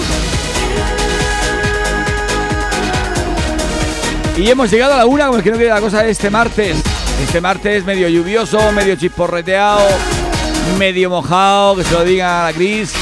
Y 4.37 4.49
hemos 4.49 4.69
llegado 4.69 4.93
a 4.93 4.97
la 4.97 5.05
una, 5.07 5.25
como 5.25 5.39
es 5.39 5.43
que 5.43 5.51
no 5.51 5.57
queda 5.57 5.75
la 5.75 5.81
cosa 5.81 6.05
este 6.05 6.29
martes. 6.29 6.77
Este 7.23 7.41
martes 7.41 7.85
medio 7.85 8.07
lluvioso, 8.09 8.71
medio 8.71 8.95
chisporreteado, 8.95 9.87
medio 10.77 11.09
mojado, 11.09 11.75
que 11.77 11.83
se 11.83 11.93
lo 11.93 12.03
diga 12.03 12.43
a 12.43 12.51
la 12.51 12.53
Cris. 12.53 12.93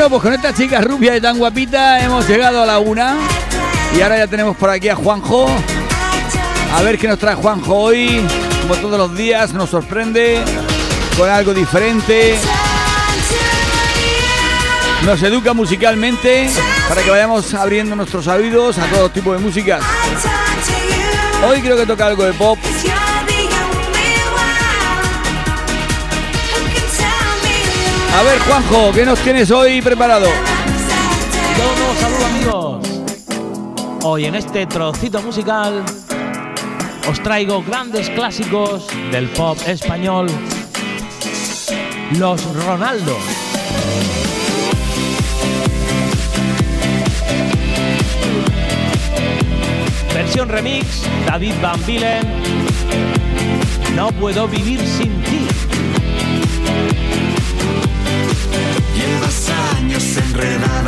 Bueno, 0.00 0.16
pues 0.16 0.22
con 0.22 0.32
esta 0.32 0.54
chica 0.54 0.80
rubia 0.80 1.14
y 1.14 1.20
tan 1.20 1.36
guapita 1.36 2.02
hemos 2.02 2.26
llegado 2.26 2.62
a 2.62 2.64
la 2.64 2.78
una. 2.78 3.18
Y 3.94 4.00
ahora 4.00 4.16
ya 4.16 4.26
tenemos 4.26 4.56
por 4.56 4.70
aquí 4.70 4.88
a 4.88 4.96
Juanjo. 4.96 5.46
A 6.74 6.80
ver 6.80 6.96
qué 6.96 7.06
nos 7.06 7.18
trae 7.18 7.34
Juanjo 7.34 7.74
hoy. 7.74 8.26
Como 8.62 8.76
todos 8.76 8.96
los 8.96 9.14
días, 9.14 9.52
nos 9.52 9.68
sorprende 9.68 10.42
con 11.18 11.28
algo 11.28 11.52
diferente. 11.52 12.34
Nos 15.04 15.22
educa 15.22 15.52
musicalmente 15.52 16.48
para 16.88 17.02
que 17.02 17.10
vayamos 17.10 17.52
abriendo 17.52 17.94
nuestros 17.94 18.26
oídos 18.26 18.78
a 18.78 18.86
todo 18.86 19.10
tipo 19.10 19.34
de 19.34 19.38
músicas. 19.38 19.84
Hoy 21.46 21.60
creo 21.60 21.76
que 21.76 21.84
toca 21.84 22.06
algo 22.06 22.24
de 22.24 22.32
pop. 22.32 22.58
A 28.12 28.22
ver, 28.22 28.38
Juanjo, 28.40 28.92
¿qué 28.92 29.06
nos 29.06 29.18
tienes 29.20 29.50
hoy 29.50 29.80
preparado? 29.80 30.28
Todos 31.56 32.24
amigos. 32.24 32.88
Hoy 34.02 34.24
en 34.24 34.34
este 34.34 34.66
trocito 34.66 35.22
musical 35.22 35.84
os 37.08 37.22
traigo 37.22 37.62
grandes 37.62 38.10
clásicos 38.10 38.86
del 39.12 39.28
pop 39.30 39.56
español. 39.66 40.26
Los 42.18 42.42
Ronaldo. 42.66 43.16
Versión 50.12 50.48
remix, 50.48 51.02
David 51.26 51.54
Van 51.62 51.86
Villen. 51.86 52.28
No 53.94 54.10
puedo 54.12 54.48
vivir 54.48 54.80
sin 54.80 55.22
ti. 55.22 55.49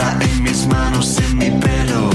En 0.01 0.43
mis 0.43 0.66
manos, 0.66 1.18
en 1.18 1.38
mi 1.38 1.51
pelo, 1.51 2.11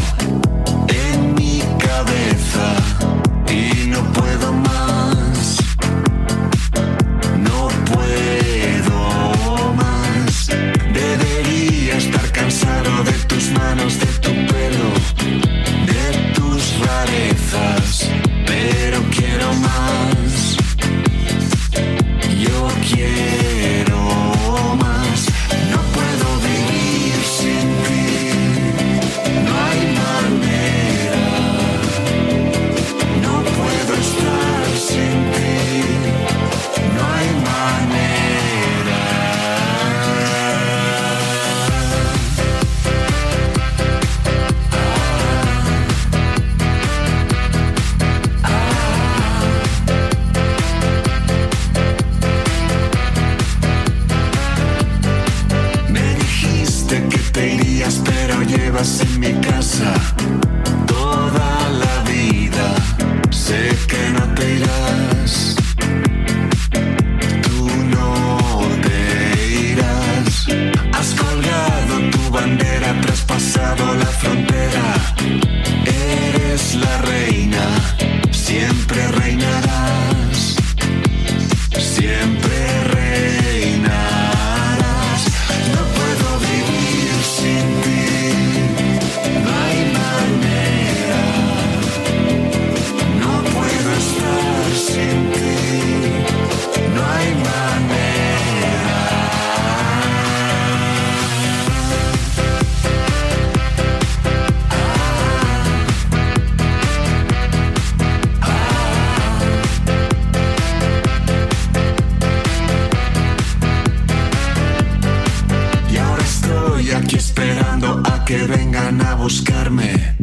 a 118.87 119.15
buscarme. 119.15 120.15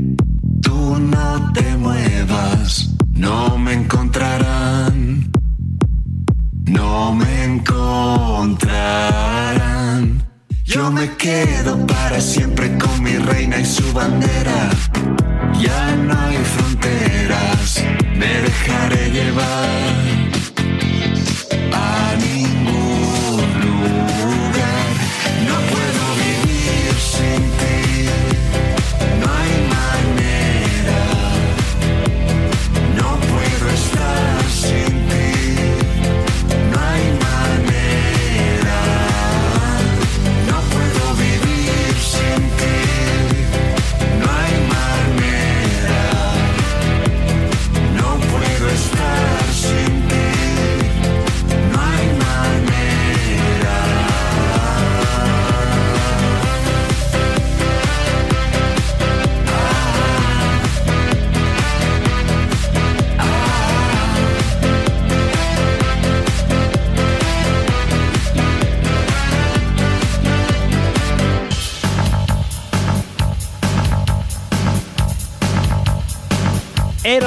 Tú 0.62 0.97
no 0.99 1.53
te 1.53 1.77
muevas, 1.77 2.89
no 3.11 3.59
me 3.59 3.75
encontrarán. 3.75 5.31
No 6.65 7.12
me 7.12 7.45
encontrarán. 7.45 8.65
Yo 10.65 10.91
me 10.91 11.15
quedo 11.17 11.87
para 11.87 12.19
siempre 12.23 12.79
con 12.79 13.03
mi 13.03 13.19
reina 13.19 13.61
y 13.61 13.67
su 13.67 13.93
bandera. 13.93 14.71
Ya 15.61 15.97
no 15.97 16.19
hay 16.19 16.39
fronteras, 16.39 17.85
me 18.17 18.27
dejaré 18.27 19.11
llevar 19.11 20.14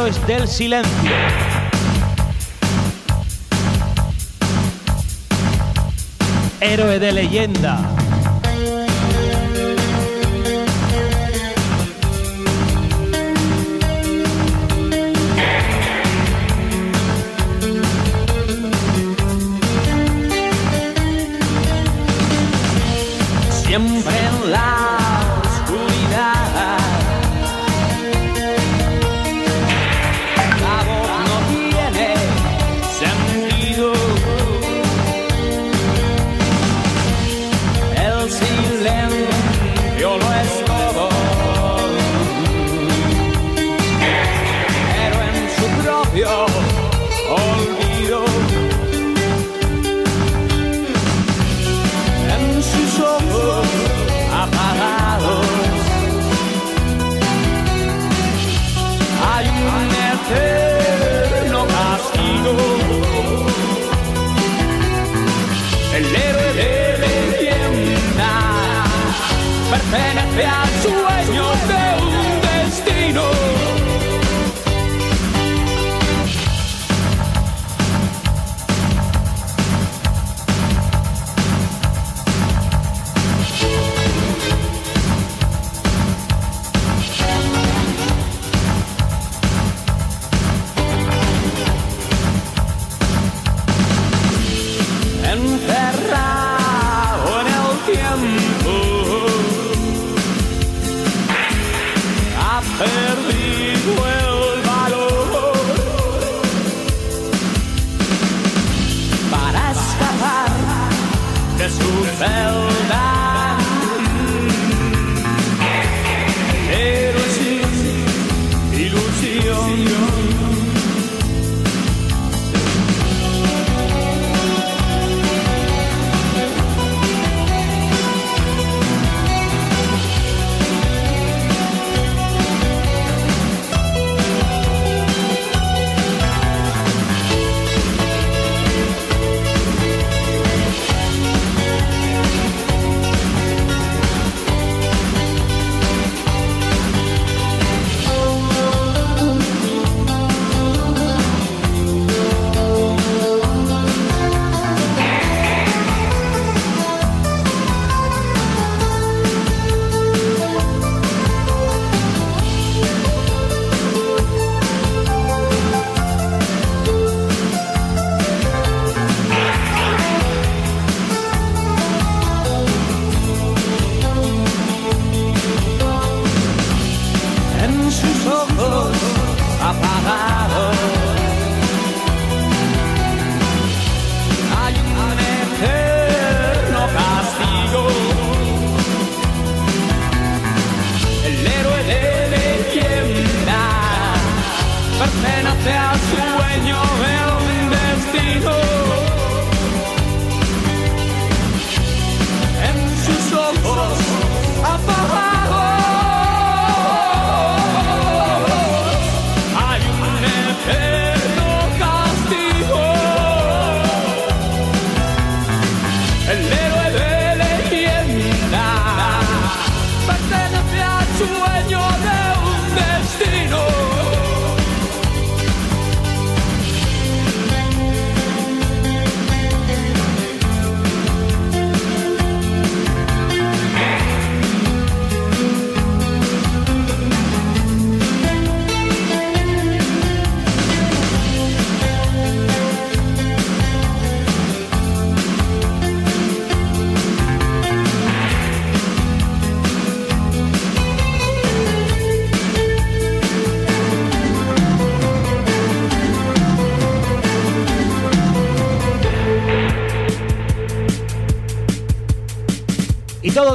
Del 0.08 0.48
Silencio. 0.48 1.12
Héroe 6.62 6.98
de 6.98 7.12
leyenda. 7.12 7.97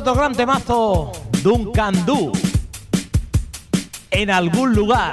Otro 0.02 0.14
gran 0.16 0.34
temazo, 0.34 1.12
Duncan 1.44 2.04
Du. 2.04 2.32
En 4.10 4.30
algún 4.30 4.74
lugar. 4.74 5.12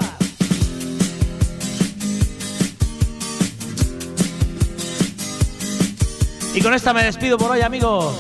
Y 6.56 6.62
con 6.62 6.74
esta 6.74 6.92
me 6.92 7.04
despido 7.04 7.38
por 7.38 7.52
hoy, 7.52 7.62
amigos. 7.62 8.16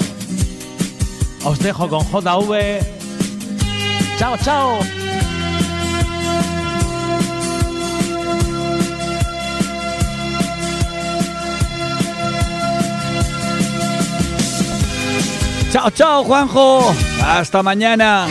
Os 1.44 1.58
dejo 1.58 1.90
con 1.90 2.06
JV. 2.06 2.80
Chao, 4.20 4.38
chao. 4.38 4.99
Chao, 15.72 15.92
chao, 15.92 16.24
Juanjo. 16.24 16.96
Hasta 17.24 17.62
mañana. 17.62 18.28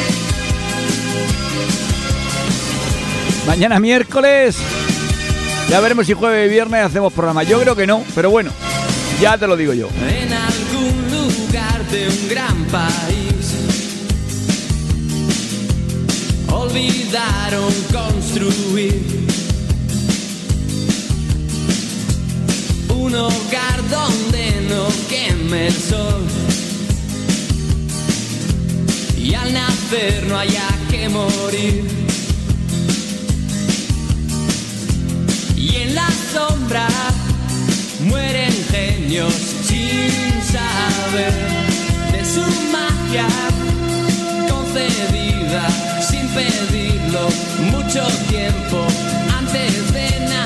Mañana 3.47 3.79
miércoles. 3.79 4.57
Ya 5.71 5.79
veremos 5.81 6.07
si 6.07 6.15
jueves 6.15 6.49
y 6.49 6.51
viernes 6.51 6.85
hacemos 6.85 7.13
programa. 7.13 7.45
Yo 7.45 7.61
creo 7.61 7.77
que 7.77 7.87
no, 7.87 8.03
pero 8.15 8.31
bueno, 8.31 8.51
ya 9.21 9.39
te 9.39 9.47
lo 9.47 9.57
digo 9.57 9.73
yo. 9.73 9.89
En 10.01 10.33
algún 10.33 11.11
lugar 11.11 11.85
de 11.87 12.09
un 12.09 12.29
gran 12.29 12.65
país 12.65 13.55
olvidaron 16.51 17.73
construir 17.93 19.27
un 22.89 23.15
hogar 23.15 23.89
donde 23.89 24.67
no 24.69 24.89
queme 25.09 25.69
el 25.69 25.75
sol 25.75 26.48
y 29.29 29.35
al 29.35 29.53
nacer 29.53 30.27
no 30.27 30.39
haya 30.39 30.69
que 30.91 31.09
morir. 31.11 31.85
Y 35.55 35.77
en 35.77 35.95
la 35.95 36.09
sombra 36.33 36.89
mueren 38.01 38.53
genios 38.71 39.35
sin 39.35 40.11
saber 40.55 41.35
de 42.13 42.25
su 42.25 42.45
magia 42.73 43.29
concedida 44.49 45.69
sin 46.01 46.27
pedirlo 46.29 47.29
mucho 47.73 48.07
tiempo 48.31 48.87
antes 49.39 49.93
de 49.93 50.11
nacer. 50.21 50.38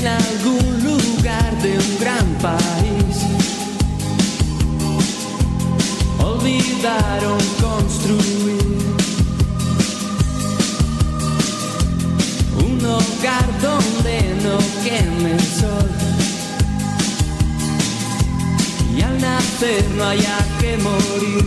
en 0.00 0.06
algún 0.06 0.82
lugar 0.82 1.62
de 1.62 1.76
un 1.76 1.98
gran 2.00 2.26
país. 2.40 3.16
Olvidaron 6.18 7.38
construir 7.60 8.78
un 12.64 12.86
hogar 12.86 13.46
donde 13.60 14.16
no 14.42 14.58
queme 14.82 15.32
el 15.32 15.40
sol. 15.40 15.90
Y 18.96 19.02
al 19.02 19.20
nacer 19.20 19.84
no 19.96 20.04
haya 20.04 20.38
que 20.60 20.78
morir. 20.78 21.44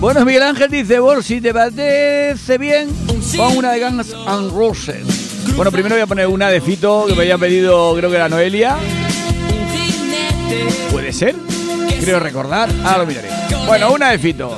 Buenos 0.00 0.24
Miguel 0.24 0.42
Ángel 0.42 0.70
dice, 0.70 0.98
Bor, 0.98 1.22
si 1.22 1.40
te 1.40 1.52
parece 1.52 2.58
bien, 2.58 2.88
pon 3.36 3.58
una 3.58 3.72
de 3.72 3.80
Guns 3.80 4.12
and 4.26 4.50
Roses. 4.50 5.19
Bueno, 5.56 5.70
primero 5.70 5.94
voy 5.94 6.02
a 6.02 6.06
poner 6.06 6.26
una 6.26 6.48
de 6.48 6.60
Fito 6.60 7.06
que 7.06 7.14
me 7.14 7.22
había 7.22 7.38
pedido, 7.38 7.94
creo 7.96 8.10
que 8.10 8.16
era 8.16 8.28
Noelia. 8.28 8.76
¿Puede 10.90 11.12
ser? 11.12 11.34
Creo 12.00 12.18
recordar. 12.18 12.68
Ah, 12.84 12.96
lo 12.98 13.06
miraré. 13.06 13.28
Bueno, 13.66 13.92
una 13.92 14.10
de 14.10 14.18
Fito. 14.18 14.56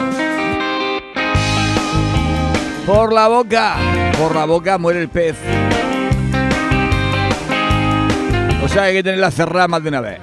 Por 2.87 3.13
la 3.13 3.29
boca. 3.29 3.77
Por 4.19 4.35
la 4.35 4.45
boca 4.45 4.79
muere 4.79 5.01
el 5.01 5.09
pez. 5.09 5.37
O 8.65 8.69
sea, 8.69 8.85
hay 8.85 8.95
que 8.95 9.03
tenerla 9.03 9.31
cerrada 9.31 9.69
más 9.69 9.83
de 9.83 9.89
una 9.89 10.01
vez. 10.01 10.21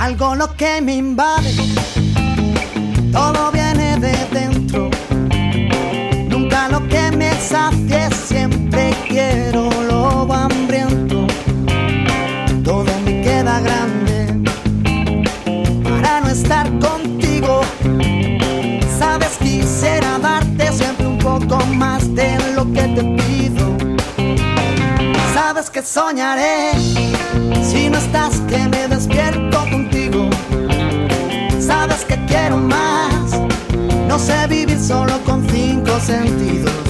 Algo 0.00 0.34
lo 0.34 0.54
que 0.54 0.80
me 0.82 0.96
invade, 0.96 1.54
todo 3.12 3.50
viene 3.52 3.96
de 3.98 4.16
dentro. 4.32 4.90
Nunca 6.28 6.68
lo 6.68 6.86
que 6.88 7.10
me 7.16 7.32
siempre 7.40 8.03
quiero 9.14 9.70
lo 9.88 10.32
hambriento. 10.32 11.26
Todo 12.64 12.90
me 13.04 13.22
queda 13.22 13.60
grande 13.60 14.42
para 15.84 16.20
no 16.20 16.28
estar 16.28 16.66
contigo. 16.80 17.60
Sabes, 18.98 19.36
quisiera 19.38 20.18
darte 20.18 20.72
siempre 20.72 21.06
un 21.06 21.18
poco 21.18 21.64
más 21.66 22.12
de 22.14 22.28
lo 22.56 22.64
que 22.72 22.84
te 22.96 23.02
pido. 23.18 23.66
Sabes 25.32 25.70
que 25.70 25.82
soñaré 25.82 26.72
si 27.62 27.88
no 27.90 27.98
estás 27.98 28.40
que 28.48 28.58
me 28.72 28.88
despierto 28.88 29.58
contigo. 29.70 30.28
Sabes 31.60 32.04
que 32.04 32.16
quiero 32.26 32.56
más. 32.56 33.26
No 34.08 34.18
sé 34.18 34.46
vivir 34.48 34.80
solo 34.80 35.20
con 35.24 35.48
cinco 35.48 36.00
sentidos. 36.00 36.83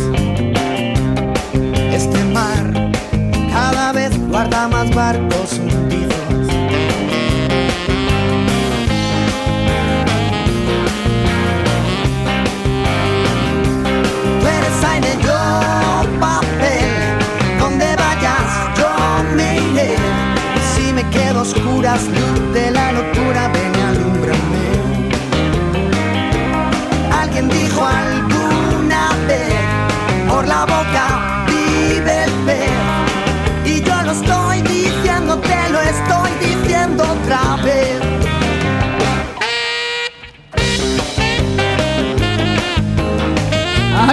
Más 4.69 4.95
barcos 4.95 5.61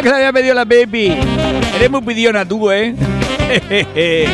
que 0.02 0.10
le 0.10 0.15
había 0.15 0.34
pedido 0.34 0.53
la 0.56 0.65
baby. 0.65 1.18
Eres 1.76 1.90
muy 1.90 2.02
pidiona 2.02 2.45
tú, 2.45 2.69
¿eh? 2.72 2.94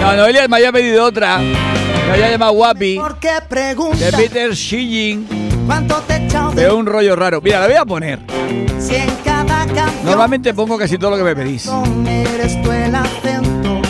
no, 0.00 0.16
Noelia 0.16 0.48
me 0.48 0.56
había 0.56 0.72
pedido 0.72 1.04
otra. 1.04 1.38
Me 1.38 2.12
había 2.12 2.30
llamado 2.30 2.52
Guapi. 2.52 2.98
¿Por 2.98 3.18
qué 3.18 3.30
preguntas 3.48 4.00
De 4.00 4.12
Peter 4.12 4.54
Schilling. 4.54 5.26
Veo 6.54 6.76
un 6.76 6.86
rollo 6.86 7.14
raro. 7.14 7.40
Mira, 7.42 7.60
la 7.60 7.66
voy 7.66 7.76
a 7.76 7.84
poner. 7.84 8.20
si 8.78 8.94
en 8.96 9.10
cada 9.24 9.66
canción 9.66 10.04
Normalmente 10.04 10.54
pongo 10.54 10.78
casi 10.78 10.96
todo 10.96 11.10
lo 11.10 11.16
que 11.18 11.24
me 11.24 11.36
pedís. 11.36 11.64
tú 11.64 12.72
el 12.72 12.94
acento? 12.94 13.82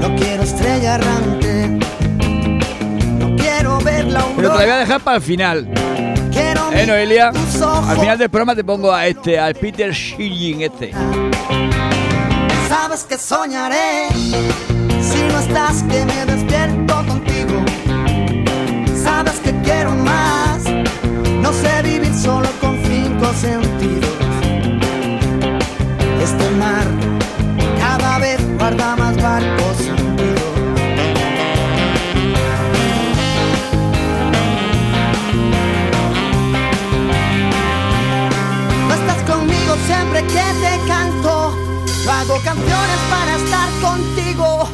No 0.00 0.16
quiero 0.16 0.42
estrella 0.42 0.94
errante, 0.94 1.68
no 3.18 3.36
quiero 3.36 3.78
ver 3.80 4.06
la 4.06 4.24
Pero 4.36 4.48
te 4.52 4.56
la 4.56 4.62
voy 4.64 4.70
a 4.70 4.76
dejar 4.78 5.00
para 5.00 5.16
el 5.18 5.22
final. 5.22 5.68
¿Eh, 6.38 6.86
Noelia? 6.86 7.28
Al 7.30 7.98
final 7.98 8.18
del 8.18 8.30
programa 8.30 8.54
te 8.54 8.62
pongo 8.62 8.92
a 8.92 9.06
este, 9.06 9.38
al 9.38 9.54
Peter 9.54 9.92
Schilling 9.92 10.62
este. 10.62 10.92
Sabes 12.68 13.04
que 13.04 13.18
soñaré 13.18 14.08
si 15.00 15.22
no 15.22 15.40
estás 15.40 15.82
que 15.82 16.04
me 16.04 16.24
despierto 16.26 16.94
contigo. 17.06 17.64
Sabes 19.02 19.34
que 19.40 19.52
quiero 19.62 19.90
más. 19.96 20.62
No 21.42 21.52
sé 21.52 21.82
vivir 21.82 22.14
solo 22.14 22.48
con 22.60 22.67
que 40.28 40.46
te 40.62 40.86
canto. 40.86 41.54
Yo 42.04 42.12
hago 42.12 42.40
canciones 42.42 43.00
para 43.10 43.36
estar 43.36 43.68
contigo. 43.80 44.68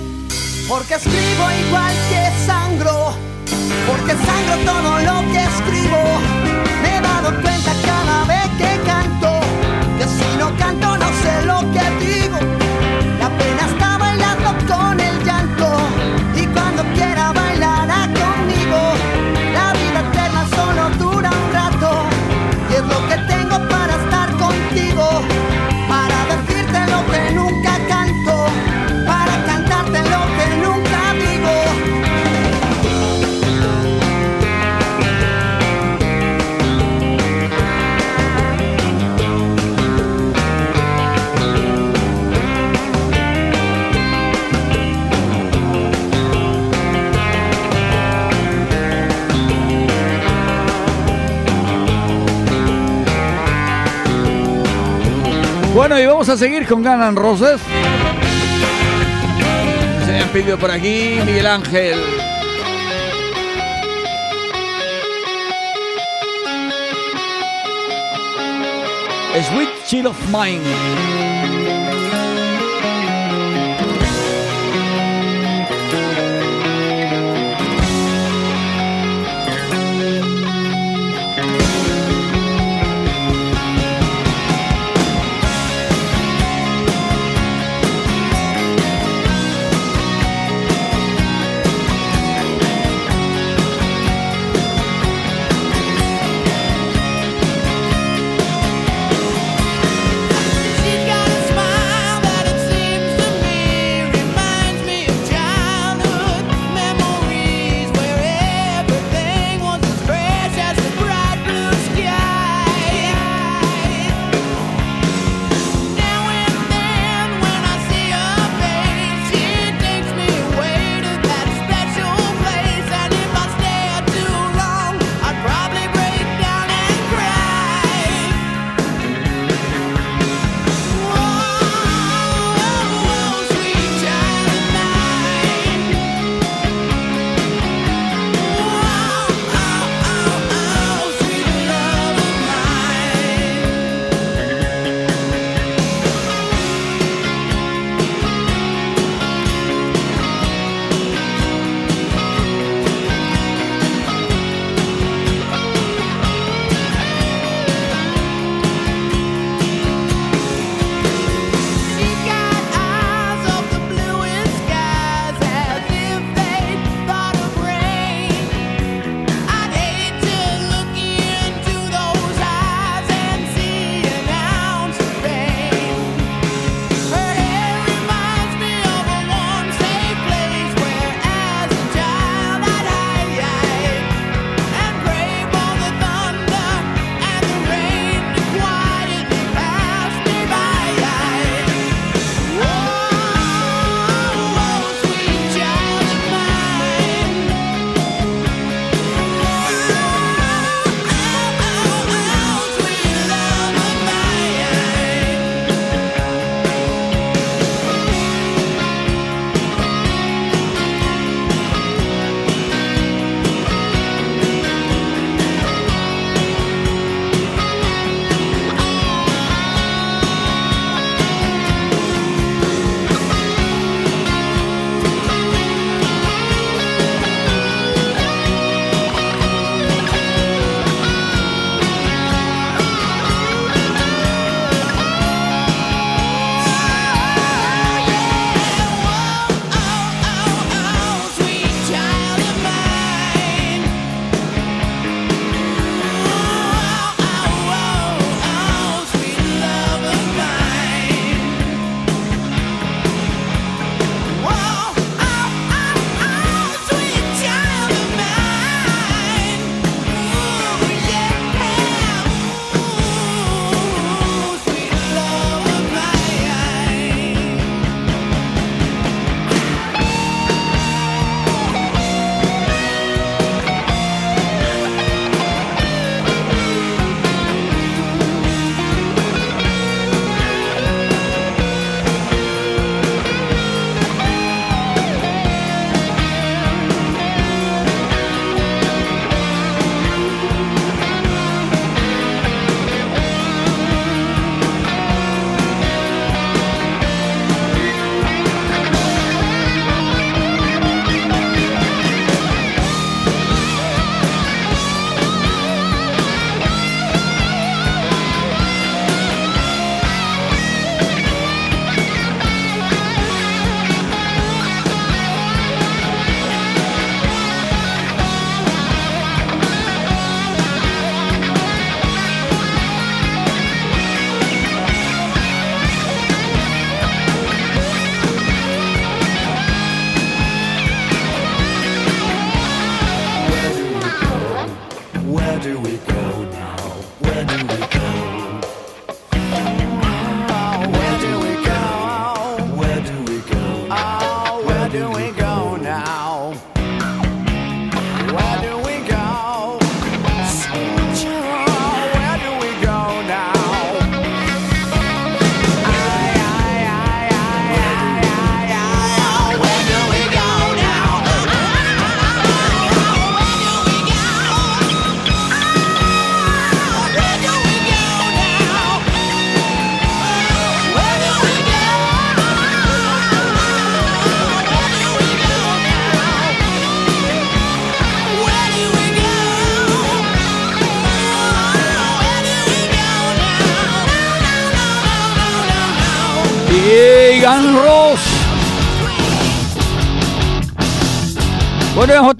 Porque 0.68 0.94
escribo 0.94 1.44
igual 1.66 1.92
que 2.08 2.46
sangro. 2.46 3.14
Porque 3.86 4.12
sangro 4.12 4.56
todo 4.64 4.98
lo 5.00 5.32
que 5.32 5.42
escribo. 5.44 6.02
Me 6.82 6.96
he 6.96 7.00
dado 7.00 7.30
cuenta 7.42 7.72
cada 7.84 8.24
vez 8.24 8.48
que 8.58 8.80
canto. 8.84 9.40
Que 9.98 10.04
si 10.04 10.36
no 10.38 10.56
canto 10.56 10.96
no 10.96 11.08
sé 11.22 11.46
lo 11.46 11.60
que 11.72 11.84
digo. 12.04 12.63
Vamos 56.26 56.40
a 56.40 56.42
seguir 56.42 56.66
con 56.66 56.82
Ganan 56.82 57.16
Roses. 57.16 57.60
Se 60.06 60.18
han 60.18 60.28
pedido 60.30 60.56
por 60.56 60.70
aquí 60.70 61.18
Miguel 61.26 61.46
Ángel. 61.46 61.98
Sweet 69.52 69.68
Chill 69.86 70.06
of 70.06 70.16
Mine. 70.32 71.73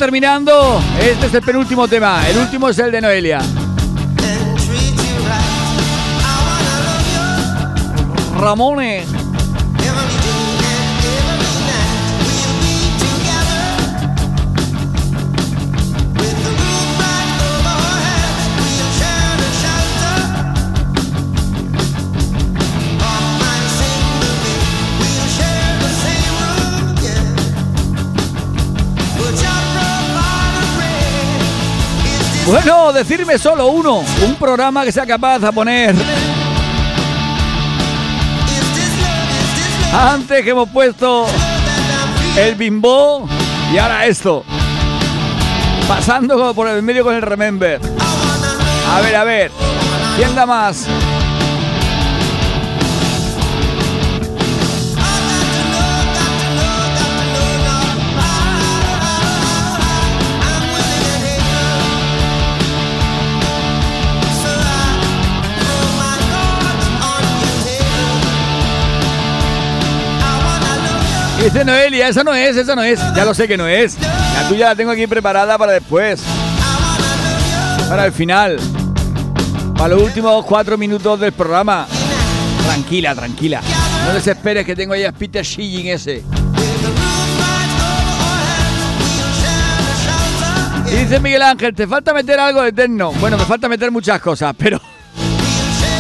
Terminando. 0.05 0.83
Este 1.01 1.29
es 1.29 1.35
el 1.35 1.41
penúltimo 1.41 1.89
tema. 1.89 2.29
El 2.29 2.37
último 2.37 2.69
es 2.69 2.79
el 2.79 2.93
de 2.93 3.01
Noelia. 3.01 3.41
Ramones. 8.39 9.24
Bueno, 32.47 32.93
decirme 32.93 33.39
solo 33.39 33.69
uno. 33.69 34.05
Un 34.25 34.35
programa 34.37 34.85
que 34.85 34.93
sea 34.93 35.07
capaz 35.07 35.39
de 35.39 35.53
poner. 35.53 35.95
Antes 39.93 40.43
que 40.43 40.51
hemos 40.51 40.69
puesto 40.69 41.27
el 42.37 42.55
bimbo 42.57 43.27
y 43.73 43.79
ahora 43.79 44.05
esto. 44.07 44.45
Pasando 45.89 46.53
por 46.55 46.69
el 46.69 46.83
medio 46.83 47.05
con 47.05 47.15
el 47.15 47.23
remember. 47.23 47.81
A 48.93 49.01
ver, 49.01 49.17
a 49.17 49.25
ver. 49.25 49.51
¿Quién 50.17 50.35
da 50.35 50.45
más? 50.45 50.87
Dice 71.45 71.63
Noelia, 71.63 72.09
esa 72.09 72.25
no 72.25 72.33
es, 72.33 72.57
esa 72.57 72.75
no 72.75 72.83
es. 72.83 72.99
Ya 73.15 73.23
lo 73.23 73.35
sé 73.35 73.47
que 73.47 73.59
no 73.59 73.69
es. 73.69 73.99
La 74.01 74.49
tuya 74.49 74.69
la 74.69 74.75
tengo 74.75 74.93
aquí 74.93 75.07
preparada 75.07 75.59
para 75.59 75.73
después. 75.73 76.23
Para 77.87 78.07
el 78.07 78.13
final. 78.13 78.59
Para 79.77 79.89
los 79.91 80.03
últimos 80.05 80.43
cuatro 80.47 80.79
minutos 80.79 81.21
del 81.21 81.33
programa. 81.33 81.87
Tranquila, 82.65 83.15
tranquila. 83.15 83.61
No 84.07 84.15
desesperes 84.15 84.65
que 84.65 84.75
tengo 84.75 84.95
ahí 84.95 85.05
a 85.05 85.13
Peter 85.13 85.45
ese. 85.45 86.23
Dice 90.87 91.21
Miguel 91.21 91.43
Ángel, 91.43 91.75
te 91.75 91.87
falta 91.87 92.15
meter 92.15 92.41
algo 92.41 92.63
de 92.63 92.71
Eterno. 92.71 93.13
Bueno, 93.21 93.37
me 93.37 93.45
falta 93.45 93.69
meter 93.69 93.91
muchas 93.91 94.19
cosas, 94.19 94.55
pero. 94.57 94.81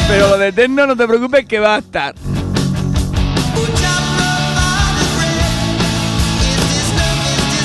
Pero 0.09 0.29
lo 0.31 0.39
de 0.39 0.49
Eterno 0.49 0.87
no 0.87 0.97
te 0.97 1.07
preocupes 1.07 1.45
que 1.45 1.59
va 1.59 1.75
a 1.75 1.79
estar. 1.81 2.15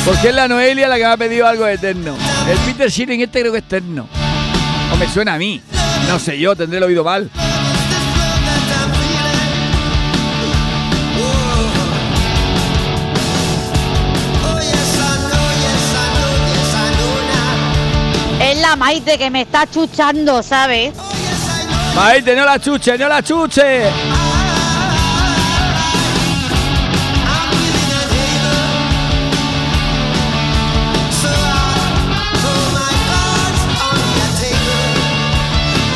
Porque 0.10 0.30
es 0.30 0.34
la 0.34 0.48
Noelia 0.48 0.88
la 0.88 0.95
que 0.95 1.03
me 1.03 1.11
ha 1.11 1.18
pedido 1.18 1.45
algo 1.45 1.65
de 1.65 1.73
eterno. 1.73 2.18
El 2.49 2.57
Peter 2.57 2.90
Shilling 2.90 3.22
este 3.22 3.41
creo 3.41 3.52
que 3.52 3.60
es 3.60 3.64
eterno. 3.64 4.10
O 4.91 4.98
me 4.98 5.07
suena 5.07 5.36
a 5.36 5.38
mí. 5.38 5.61
No 6.07 6.18
sé 6.18 6.40
yo, 6.40 6.56
tendré 6.56 6.80
el 6.80 6.84
oído 6.84 7.03
mal. 7.03 7.30
Es 18.41 18.61
la 18.61 18.76
Maite 18.76 19.15
que 19.19 19.30
me 19.30 19.41
está 19.41 19.68
chuchando, 19.68 20.41
¿sabes? 20.41 20.95
Maite, 21.95 22.36
no 22.36 22.45
la 22.45 22.57
chuche, 22.57 22.98
no 22.98 23.07
la 23.07 23.22
chuche. 23.22 23.84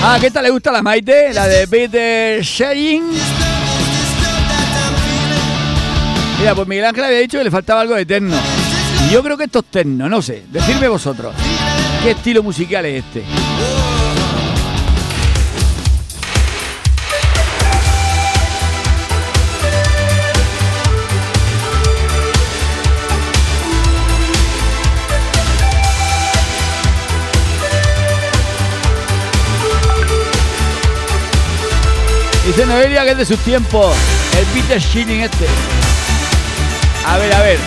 Ah, 0.05 0.17
¿qué 0.19 0.29
tal 0.29 0.43
le 0.43 0.49
gusta 0.49 0.69
la 0.69 0.81
Maite? 0.81 1.33
La 1.33 1.47
de 1.47 1.65
Peter 1.65 2.41
Shilling. 2.43 3.03
Mira, 6.39 6.53
pues 6.53 6.67
Miguel 6.67 6.83
Ángel 6.83 7.05
había 7.05 7.19
dicho 7.19 7.37
que 7.37 7.45
le 7.45 7.49
faltaba 7.49 7.79
algo 7.79 7.95
de 7.95 8.01
eterno. 8.01 8.35
Y 9.07 9.13
yo 9.13 9.23
creo 9.23 9.37
que 9.37 9.45
esto 9.45 9.59
es 9.59 9.65
terno, 9.71 10.09
no 10.09 10.21
sé. 10.21 10.43
Decidme 10.51 10.89
vosotros. 10.89 11.33
¿Qué 12.03 12.11
estilo 12.11 12.43
musical 12.43 12.85
es 12.85 13.05
este? 13.05 13.23
Dice 32.45 32.65
Noelia 32.65 33.05
que 33.05 33.11
es 33.11 33.17
de 33.17 33.25
sus 33.25 33.39
tiempos. 33.39 33.95
El 34.37 34.45
Peter 34.47 34.79
Shilling 34.79 35.21
este. 35.21 35.47
A 37.05 37.17
ver, 37.17 37.33
a 37.33 37.41
ver. 37.41 37.59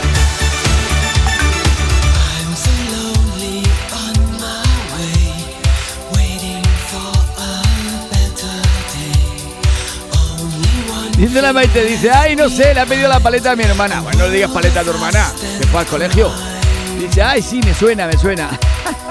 Dice 11.17 11.41
la 11.41 11.55
Maite, 11.55 11.83
dice, 11.83 12.11
ay, 12.11 12.37
no 12.37 12.51
sé, 12.51 12.75
le 12.75 12.81
ha 12.81 12.85
pedido 12.85 13.09
la 13.09 13.21
paleta 13.21 13.53
a 13.53 13.57
mi 13.57 13.65
hermana. 13.65 14.03
Bueno, 14.03 14.19
no 14.19 14.27
le 14.27 14.35
digas 14.35 14.51
paleta 14.51 14.81
a 14.81 14.85
tu 14.85 14.91
hermana, 14.91 15.33
que 15.59 15.67
fue 15.67 15.81
al 15.81 15.87
colegio. 15.87 16.31
Dice, 17.01 17.23
ay, 17.23 17.41
sí, 17.41 17.61
me 17.65 17.73
suena, 17.73 18.07
me 18.07 18.19
suena. 18.19 18.51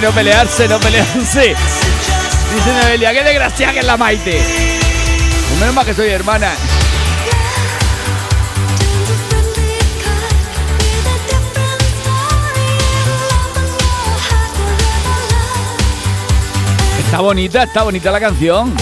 No 0.00 0.10
pelearse, 0.10 0.66
no 0.68 0.80
pelearse. 0.80 1.54
Dice 2.54 2.72
Noelia, 2.82 3.12
qué 3.12 3.22
desgracia 3.22 3.72
que 3.72 3.80
es 3.80 3.84
la 3.84 3.98
Maite. 3.98 4.40
Menos 5.60 5.74
mal 5.74 5.84
que 5.84 5.92
soy 5.92 6.08
hermana. 6.08 6.50
Está 17.04 17.20
bonita, 17.20 17.62
está 17.64 17.82
bonita 17.82 18.10
la 18.10 18.20
canción. 18.20 18.74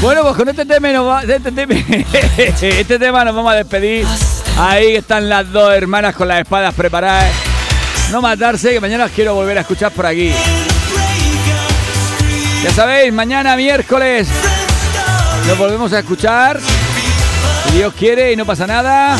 Bueno, 0.00 0.22
pues 0.22 0.34
con 0.36 0.48
este 0.48 0.64
tema, 0.64 0.88
nos 0.92 1.06
va- 1.06 1.22
este, 1.22 1.50
este 2.80 2.98
tema 2.98 3.24
nos 3.24 3.34
vamos 3.34 3.52
a 3.52 3.56
despedir. 3.56 4.06
Ahí 4.58 4.96
están 4.96 5.28
las 5.28 5.50
dos 5.52 5.72
hermanas 5.74 6.14
con 6.14 6.26
las 6.28 6.40
espadas 6.40 6.74
preparadas. 6.74 7.30
No 8.10 8.22
matarse, 8.22 8.70
que 8.72 8.80
mañana 8.80 9.04
las 9.04 9.12
quiero 9.12 9.34
volver 9.34 9.58
a 9.58 9.60
escuchar 9.60 9.92
por 9.92 10.06
aquí. 10.06 10.32
Ya 12.62 12.70
sabéis, 12.74 13.12
mañana 13.12 13.56
miércoles 13.56 14.26
nos 15.46 15.58
volvemos 15.58 15.92
a 15.92 15.98
escuchar. 16.00 16.58
Si 17.68 17.76
Dios 17.76 17.92
quiere 17.94 18.32
y 18.32 18.36
no 18.36 18.46
pasa 18.46 18.66
nada, 18.66 19.16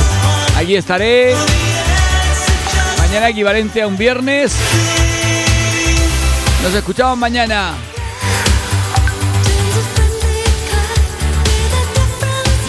aquí 0.56 0.76
estaré. 0.76 1.34
Mañana 2.98 3.28
equivalente 3.28 3.82
a 3.82 3.86
un 3.86 3.96
viernes. 3.98 4.52
Nos 6.62 6.74
escuchamos 6.74 7.16
mañana. 7.18 7.74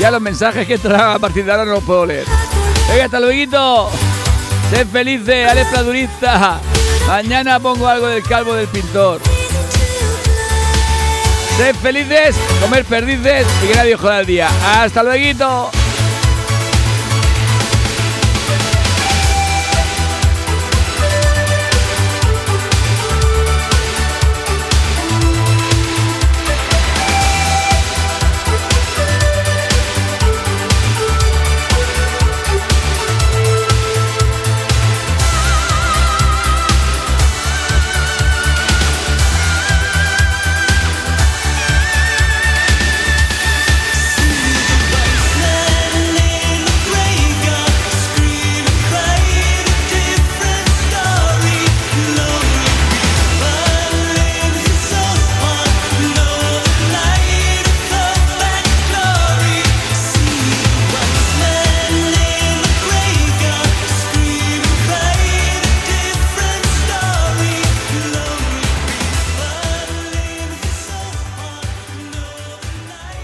Ya 0.02 0.10
los 0.10 0.20
mensajes 0.20 0.66
que 0.66 0.74
entrarán 0.74 1.12
a 1.12 1.20
partir 1.20 1.46
de 1.46 1.52
ahora 1.52 1.64
no 1.64 1.74
los 1.74 1.84
puedo 1.84 2.08
leer. 2.08 2.26
Venga, 2.90 3.06
hasta 3.06 3.20
luego. 3.20 3.92
Sed 4.72 4.88
felices, 4.88 5.48
Alex 5.48 5.70
Pladurista. 5.70 6.60
Mañana 7.06 7.60
pongo 7.60 7.88
algo 7.88 8.08
del 8.08 8.24
calvo 8.24 8.56
del 8.56 8.68
pintor. 8.68 9.22
Sed 11.56 11.76
felices, 11.76 12.36
comer 12.60 12.84
perdices 12.86 13.46
y 13.64 13.68
que 13.68 13.76
nadie 13.76 13.96
joda 13.96 14.22
el 14.22 14.26
día. 14.26 14.50
Hasta 14.66 15.04
luego. 15.04 15.70